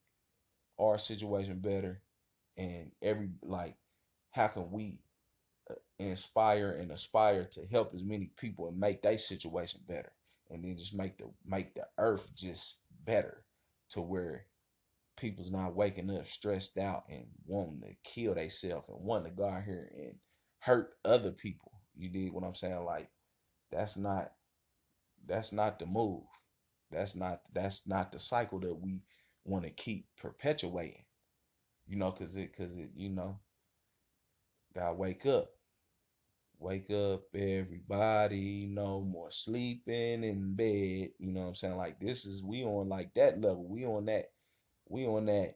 our 0.79 0.97
situation 0.97 1.59
better, 1.59 2.01
and 2.57 2.91
every 3.01 3.29
like, 3.41 3.75
how 4.31 4.47
can 4.47 4.71
we 4.71 4.99
uh, 5.69 5.75
inspire 5.99 6.71
and 6.71 6.91
aspire 6.91 7.45
to 7.45 7.65
help 7.67 7.93
as 7.95 8.03
many 8.03 8.27
people 8.37 8.67
and 8.67 8.79
make 8.79 9.01
their 9.01 9.17
situation 9.17 9.81
better, 9.87 10.11
and 10.49 10.63
then 10.63 10.77
just 10.77 10.93
make 10.95 11.17
the 11.17 11.25
make 11.45 11.73
the 11.75 11.87
earth 11.97 12.27
just 12.35 12.75
better 13.05 13.43
to 13.91 14.01
where 14.01 14.45
people's 15.17 15.51
not 15.51 15.75
waking 15.75 16.09
up 16.11 16.27
stressed 16.27 16.77
out 16.77 17.03
and 17.09 17.25
wanting 17.45 17.81
to 17.81 17.95
kill 18.03 18.35
themselves 18.35 18.87
and 18.89 19.03
wanting 19.03 19.31
to 19.31 19.37
go 19.37 19.47
out 19.47 19.63
here 19.63 19.91
and 19.95 20.15
hurt 20.59 20.93
other 21.05 21.31
people. 21.31 21.71
You 21.95 22.09
dig 22.09 22.33
what 22.33 22.43
I'm 22.43 22.55
saying? 22.55 22.83
Like 22.85 23.09
that's 23.71 23.97
not 23.97 24.31
that's 25.27 25.51
not 25.51 25.79
the 25.79 25.85
move. 25.85 26.23
That's 26.91 27.15
not 27.15 27.41
that's 27.53 27.87
not 27.87 28.11
the 28.11 28.19
cycle 28.19 28.59
that 28.61 28.75
we 28.75 29.01
want 29.45 29.65
to 29.65 29.71
keep 29.71 30.07
perpetuating. 30.17 31.05
You 31.87 31.97
know, 31.97 32.11
cause 32.11 32.35
it 32.35 32.55
cause 32.55 32.77
it, 32.77 32.91
you 32.95 33.09
know, 33.09 33.39
gotta 34.73 34.93
wake 34.93 35.25
up. 35.25 35.51
Wake 36.59 36.89
up, 36.91 37.23
everybody. 37.35 38.67
No 38.67 39.01
more 39.01 39.31
sleeping 39.31 40.23
in 40.23 40.55
bed. 40.55 41.09
You 41.19 41.31
know 41.33 41.41
what 41.41 41.47
I'm 41.47 41.55
saying? 41.55 41.77
Like 41.77 41.99
this 41.99 42.25
is 42.25 42.43
we 42.43 42.63
on 42.63 42.87
like 42.87 43.13
that 43.15 43.41
level. 43.41 43.67
We 43.67 43.85
on 43.85 44.05
that, 44.05 44.31
we 44.91 45.07
on 45.07 45.25
that 45.25 45.55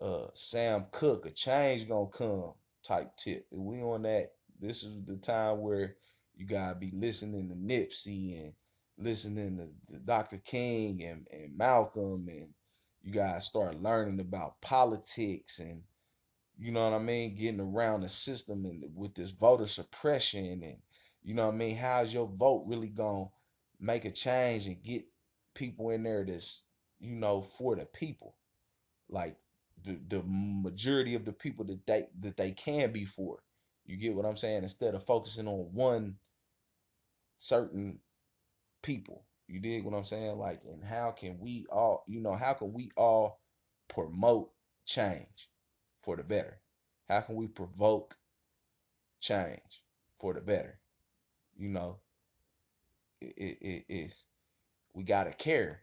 uh 0.00 0.28
Sam 0.34 0.86
Cooke, 0.92 1.26
a 1.26 1.30
change 1.30 1.88
gonna 1.88 2.06
come 2.06 2.52
type 2.84 3.16
tip. 3.16 3.46
We 3.50 3.82
on 3.82 4.02
that. 4.02 4.32
This 4.60 4.82
is 4.82 5.04
the 5.04 5.16
time 5.16 5.60
where 5.60 5.96
you 6.36 6.46
gotta 6.46 6.76
be 6.76 6.92
listening 6.94 7.48
to 7.48 7.54
Nipsey 7.54 8.40
and 8.40 8.52
listening 8.98 9.58
to, 9.58 9.94
to 9.94 9.98
Dr. 10.00 10.38
King 10.38 11.02
and, 11.04 11.26
and 11.32 11.56
Malcolm, 11.56 12.28
and 12.28 12.48
you 13.02 13.12
guys 13.12 13.46
start 13.46 13.82
learning 13.82 14.20
about 14.20 14.60
politics 14.60 15.58
and 15.58 15.82
you 16.58 16.72
know 16.72 16.88
what 16.88 16.96
I 16.96 17.02
mean, 17.02 17.36
getting 17.36 17.60
around 17.60 18.02
the 18.02 18.08
system 18.08 18.64
and 18.64 18.82
with 18.94 19.14
this 19.14 19.30
voter 19.30 19.66
suppression 19.66 20.62
and 20.62 20.76
you 21.22 21.34
know 21.34 21.46
what 21.46 21.54
I 21.54 21.58
mean, 21.58 21.76
how's 21.76 22.14
your 22.14 22.28
vote 22.28 22.64
really 22.66 22.88
gonna 22.88 23.26
make 23.80 24.04
a 24.04 24.10
change 24.10 24.66
and 24.66 24.82
get 24.82 25.04
people 25.54 25.90
in 25.90 26.02
there 26.02 26.24
that's 26.24 26.64
you 26.98 27.14
know 27.16 27.42
for 27.42 27.76
the 27.76 27.86
people, 27.86 28.36
like 29.08 29.36
the 29.84 29.98
the 30.08 30.22
majority 30.26 31.14
of 31.14 31.24
the 31.24 31.32
people 31.32 31.64
that 31.66 31.86
they 31.86 32.06
that 32.20 32.36
they 32.36 32.52
can 32.52 32.92
be 32.92 33.04
for. 33.04 33.38
You 33.86 33.96
get 33.96 34.14
what 34.14 34.26
I'm 34.26 34.36
saying? 34.36 34.64
Instead 34.64 34.94
of 34.94 35.04
focusing 35.04 35.48
on 35.48 35.72
one 35.72 36.16
certain 37.38 37.98
people. 38.82 39.24
You 39.48 39.60
dig 39.60 39.84
what 39.84 39.94
I'm 39.96 40.04
saying? 40.04 40.38
Like, 40.38 40.62
and 40.70 40.84
how 40.84 41.12
can 41.12 41.38
we 41.38 41.66
all, 41.70 42.04
you 42.08 42.20
know, 42.20 42.34
how 42.34 42.54
can 42.54 42.72
we 42.72 42.90
all 42.96 43.40
promote 43.88 44.50
change 44.86 45.48
for 46.02 46.16
the 46.16 46.22
better? 46.24 46.60
How 47.08 47.20
can 47.20 47.36
we 47.36 47.46
provoke 47.46 48.16
change 49.20 49.82
for 50.20 50.34
the 50.34 50.40
better? 50.40 50.78
You 51.56 51.68
know, 51.68 51.98
it, 53.20 53.34
it, 53.36 53.58
it 53.66 53.84
is, 53.88 54.22
we 54.94 55.04
got 55.04 55.24
to 55.24 55.32
care. 55.32 55.82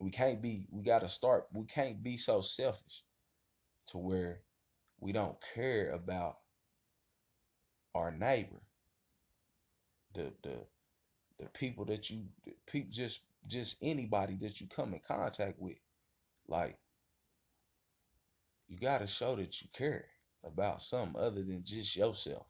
We 0.00 0.10
can't 0.10 0.40
be, 0.42 0.66
we 0.70 0.82
got 0.84 1.00
to 1.00 1.08
start, 1.08 1.46
we 1.52 1.64
can't 1.66 2.02
be 2.02 2.16
so 2.16 2.40
selfish 2.40 3.02
to 3.88 3.98
where 3.98 4.40
we 5.00 5.12
don't 5.12 5.36
care 5.54 5.90
about 5.92 6.36
our 7.94 8.10
neighbor. 8.10 8.60
The, 10.14 10.32
the, 10.42 10.58
the 11.38 11.46
people 11.46 11.84
that 11.86 12.10
you 12.10 12.24
people 12.66 12.90
just 12.92 13.20
just 13.46 13.76
anybody 13.82 14.36
that 14.40 14.60
you 14.60 14.66
come 14.66 14.92
in 14.94 15.00
contact 15.06 15.58
with 15.60 15.76
like 16.48 16.76
you 18.68 18.78
got 18.78 18.98
to 18.98 19.06
show 19.06 19.36
that 19.36 19.60
you 19.62 19.68
care 19.72 20.06
about 20.44 20.82
something 20.82 21.20
other 21.20 21.42
than 21.42 21.62
just 21.64 21.96
yourself 21.96 22.46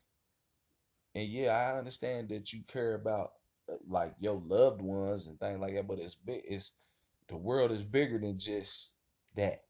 and 1.15 1.29
yeah 1.29 1.53
i 1.53 1.79
understand 1.79 2.29
that 2.29 2.53
you 2.53 2.63
care 2.69 2.95
about 2.95 3.33
uh, 3.71 3.77
like 3.89 4.15
your 4.21 4.43
loved 4.47 4.83
ones 4.83 5.27
and 5.27 5.39
things 5.41 5.61
like 5.61 5.75
that 5.75 5.87
but 5.87 5.99
it's 5.99 6.17
it's 6.27 6.73
the 7.29 7.37
world 7.37 7.73
is 7.73 7.83
bigger 7.85 8.19
than 8.19 8.38
just 8.38 8.91
that. 9.37 9.62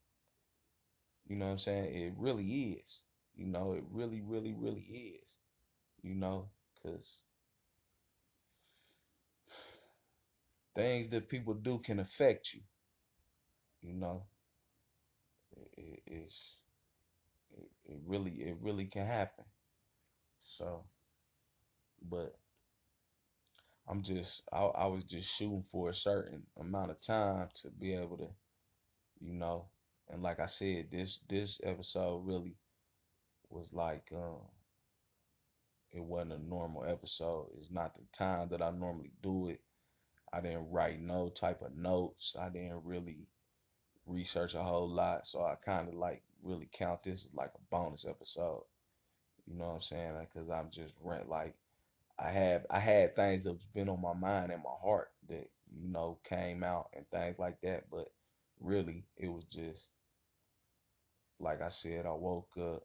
You 1.28 1.36
know 1.36 1.46
what 1.46 1.52
i'm 1.52 1.58
saying? 1.58 1.94
It 1.94 2.14
really 2.16 2.72
is. 2.72 3.02
You 3.36 3.46
know 3.46 3.72
it 3.72 3.84
really 3.90 4.20
really 4.20 4.52
really 4.52 4.80
is. 5.22 5.36
You 6.02 6.14
know 6.14 6.50
because 6.74 7.20
things 10.74 11.08
that 11.10 11.28
people 11.28 11.52
do 11.52 11.78
can 11.78 11.98
affect 12.00 12.54
you. 12.54 12.62
You 13.80 13.94
know, 13.94 14.26
it, 15.76 16.02
it's 16.06 16.56
it, 17.56 17.70
it 17.84 18.00
really 18.06 18.32
it 18.32 18.56
really 18.60 18.86
can 18.86 19.06
happen. 19.06 19.44
So, 20.40 20.84
but 22.02 22.36
I'm 23.88 24.02
just 24.02 24.42
I, 24.52 24.58
I 24.58 24.86
was 24.86 25.04
just 25.04 25.34
shooting 25.34 25.62
for 25.62 25.88
a 25.88 25.94
certain 25.94 26.42
amount 26.60 26.90
of 26.90 27.00
time 27.00 27.48
to 27.62 27.70
be 27.70 27.94
able 27.94 28.18
to, 28.18 28.28
you 29.20 29.32
know, 29.32 29.64
and 30.10 30.22
like 30.22 30.40
I 30.40 30.46
said, 30.46 30.88
this 30.90 31.20
this 31.28 31.60
episode 31.64 32.26
really 32.26 32.56
was 33.50 33.72
like 33.72 34.10
um 34.14 34.42
it 35.90 36.04
wasn't 36.04 36.32
a 36.34 36.46
normal 36.46 36.84
episode. 36.84 37.48
It's 37.58 37.70
not 37.70 37.94
the 37.94 38.02
time 38.12 38.48
that 38.50 38.60
I 38.60 38.70
normally 38.70 39.12
do 39.22 39.48
it. 39.48 39.60
I 40.32 40.42
didn't 40.42 40.70
write 40.70 41.00
no 41.00 41.30
type 41.30 41.62
of 41.62 41.74
notes. 41.74 42.36
I 42.38 42.50
didn't 42.50 42.84
really 42.84 43.26
research 44.06 44.54
a 44.54 44.62
whole 44.62 44.88
lot. 44.88 45.26
So 45.26 45.42
I 45.42 45.54
kind 45.54 45.88
of 45.88 45.94
like 45.94 46.22
really 46.42 46.68
count 46.72 47.04
this 47.04 47.24
as 47.24 47.34
like 47.34 47.52
a 47.54 47.74
bonus 47.74 48.04
episode. 48.06 48.64
You 49.46 49.56
know 49.56 49.68
what 49.68 49.74
I'm 49.76 49.80
saying? 49.80 50.12
Because 50.20 50.50
I'm 50.50 50.68
just 50.70 50.92
rent 51.02 51.30
like 51.30 51.54
I 52.18 52.30
have 52.30 52.66
I 52.70 52.78
had 52.80 53.14
things 53.14 53.44
that's 53.44 53.64
been 53.74 53.88
on 53.88 54.00
my 54.00 54.14
mind 54.14 54.52
and 54.52 54.62
my 54.62 54.70
heart 54.82 55.10
that 55.28 55.48
you 55.70 55.88
know 55.88 56.18
came 56.24 56.64
out 56.64 56.88
and 56.94 57.08
things 57.10 57.38
like 57.38 57.60
that. 57.62 57.84
But 57.90 58.08
really, 58.60 59.04
it 59.16 59.28
was 59.28 59.44
just 59.44 59.88
like 61.40 61.62
I 61.62 61.68
said. 61.68 62.06
I 62.06 62.12
woke 62.12 62.50
up, 62.60 62.82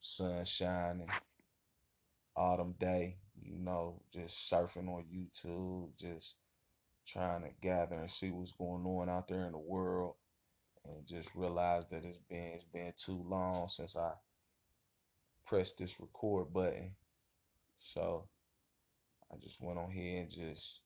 sun 0.00 0.44
shining, 0.44 1.08
autumn 2.36 2.74
day. 2.78 3.18
You 3.40 3.58
know, 3.58 4.02
just 4.12 4.50
surfing 4.50 4.88
on 4.88 5.04
YouTube, 5.12 5.90
just 5.98 6.36
trying 7.06 7.42
to 7.42 7.50
gather 7.62 7.96
and 7.96 8.10
see 8.10 8.30
what's 8.30 8.52
going 8.52 8.84
on 8.84 9.08
out 9.08 9.28
there 9.28 9.46
in 9.46 9.52
the 9.52 9.58
world 9.58 10.14
and 10.84 11.06
just 11.06 11.34
realized 11.34 11.90
that 11.90 12.04
it's 12.04 12.18
been 12.28 12.52
it's 12.54 12.64
been 12.64 12.92
too 12.96 13.24
long 13.28 13.68
since 13.68 13.96
I 13.96 14.12
pressed 15.46 15.78
this 15.78 15.98
record 16.00 16.52
button. 16.52 16.92
So 17.78 18.28
I 19.32 19.36
just 19.36 19.60
went 19.60 19.78
on 19.78 19.90
here 19.90 20.20
and 20.22 20.30
just 20.30 20.80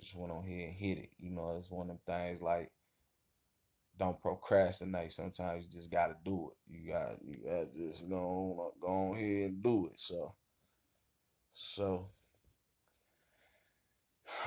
just 0.00 0.14
went 0.14 0.32
on 0.32 0.44
here 0.44 0.66
and 0.66 0.74
hit 0.74 0.98
it. 0.98 1.10
You 1.18 1.30
know, 1.30 1.56
it's 1.58 1.70
one 1.70 1.90
of 1.90 1.96
them 1.96 1.98
things 2.06 2.40
like 2.40 2.70
don't 3.98 4.20
procrastinate. 4.20 5.12
Sometimes 5.12 5.66
you 5.66 5.80
just 5.80 5.90
gotta 5.90 6.16
do 6.24 6.50
it. 6.50 6.72
You 6.72 6.92
got 6.92 7.16
you 7.24 7.38
gotta 7.44 7.66
just 7.76 8.08
go 8.08 8.16
on 8.16 8.70
go 8.80 8.88
on 8.88 9.18
here 9.18 9.46
and 9.46 9.62
do 9.62 9.86
it. 9.86 9.98
So 10.00 10.34
so 11.52 12.10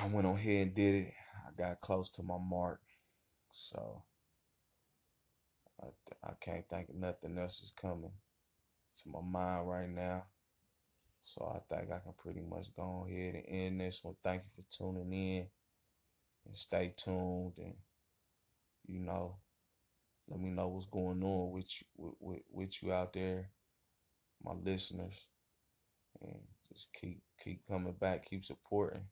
I 0.02 0.06
went 0.08 0.26
on 0.26 0.36
here 0.36 0.62
and 0.62 0.74
did 0.74 0.94
it. 0.94 1.12
I 1.46 1.50
got 1.60 1.80
close 1.80 2.10
to 2.10 2.22
my 2.22 2.38
mark. 2.38 2.80
So 3.52 4.02
I, 5.82 5.86
I 6.24 6.32
can't 6.40 6.68
think 6.68 6.90
of 6.90 6.96
nothing 6.96 7.38
else 7.38 7.60
is 7.62 7.72
coming 7.80 8.12
to 9.02 9.08
my 9.08 9.20
mind 9.22 9.68
right 9.68 9.88
now. 9.88 10.24
So 11.28 11.44
I 11.54 11.60
think 11.68 11.92
I 11.92 11.98
can 11.98 12.14
pretty 12.16 12.40
much 12.40 12.74
go 12.74 13.06
ahead 13.06 13.34
and 13.34 13.44
end 13.48 13.80
this 13.82 14.00
one. 14.02 14.16
Thank 14.24 14.44
you 14.44 14.50
for 14.62 14.76
tuning 14.76 15.12
in 15.12 15.46
and 16.46 16.56
stay 16.56 16.94
tuned 16.96 17.52
and 17.58 17.74
you 18.86 19.00
know 19.00 19.36
let 20.30 20.40
me 20.40 20.48
know 20.48 20.68
what's 20.68 20.86
going 20.86 21.22
on 21.22 21.52
with 21.52 21.68
you 21.78 21.86
with, 21.96 22.14
with, 22.20 22.40
with 22.50 22.82
you 22.82 22.92
out 22.92 23.12
there, 23.12 23.50
my 24.42 24.52
listeners. 24.52 25.26
And 26.22 26.40
just 26.72 26.86
keep 26.98 27.20
keep 27.44 27.60
coming 27.68 27.92
back, 27.92 28.24
keep 28.24 28.44
supporting. 28.44 29.04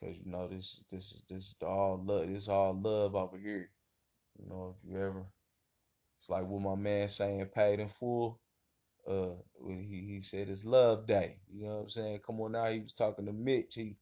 Because 0.00 0.16
you 0.18 0.30
know 0.30 0.48
this 0.48 0.84
this 0.90 1.12
is 1.12 1.22
this 1.28 1.44
is 1.46 1.54
all 1.62 2.02
love. 2.04 2.26
This 2.26 2.42
is 2.42 2.48
all 2.48 2.74
love 2.74 3.14
over 3.14 3.38
here. 3.38 3.70
You 4.38 4.48
know, 4.48 4.74
if 4.76 4.90
you 4.90 4.98
ever 4.98 5.24
it's 6.18 6.28
like 6.28 6.46
what 6.46 6.62
my 6.62 6.74
man 6.74 7.08
saying 7.08 7.46
paid 7.54 7.78
in 7.78 7.88
full. 7.88 8.40
Uh 9.06 9.34
when 9.54 9.82
he, 9.84 10.14
he 10.14 10.22
said 10.22 10.48
it's 10.48 10.64
love 10.64 11.06
day. 11.06 11.38
You 11.52 11.66
know 11.66 11.76
what 11.76 11.82
I'm 11.84 11.90
saying? 11.90 12.20
Come 12.26 12.40
on 12.40 12.52
now. 12.52 12.66
He 12.66 12.80
was 12.80 12.92
talking 12.92 13.26
to 13.26 13.32
Mitch. 13.32 13.74
He 13.74 13.96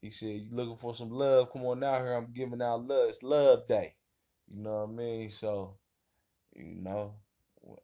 he 0.00 0.10
said, 0.10 0.28
You 0.42 0.48
looking 0.52 0.76
for 0.78 0.94
some 0.94 1.10
love? 1.10 1.52
Come 1.52 1.64
on 1.66 1.84
out 1.84 2.02
here. 2.02 2.14
I'm 2.14 2.32
giving 2.32 2.62
out 2.62 2.86
love. 2.86 3.08
It's 3.10 3.22
love 3.22 3.66
day. 3.68 3.94
You 4.48 4.62
know 4.62 4.82
what 4.84 4.90
I 4.90 4.92
mean? 4.92 5.30
So, 5.30 5.76
you 6.54 6.76
know, 6.76 7.14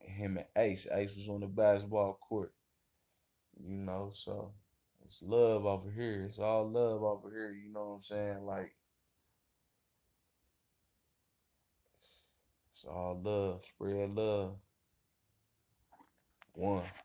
him 0.01 0.39
and 0.39 0.47
Ace. 0.57 0.87
Ace 0.93 1.17
was 1.17 1.29
on 1.29 1.41
the 1.41 1.47
basketball 1.49 2.19
court. 2.29 2.53
You 3.63 3.77
know, 3.77 4.11
so 4.13 4.55
it's 5.05 5.23
love 5.23 5.65
over 5.65 5.89
here. 5.91 6.25
It's 6.25 6.39
all 6.41 6.69
love 6.69 7.03
over 7.05 7.31
here. 7.31 7.53
You 7.53 7.73
know 7.73 7.91
what 7.91 7.95
I'm 7.97 8.03
saying? 8.03 8.45
Like 8.45 8.75
It's 12.75 12.85
all 12.85 13.21
love. 13.23 13.65
Spread 13.65 14.11
love. 14.17 14.57
One. 16.61 17.00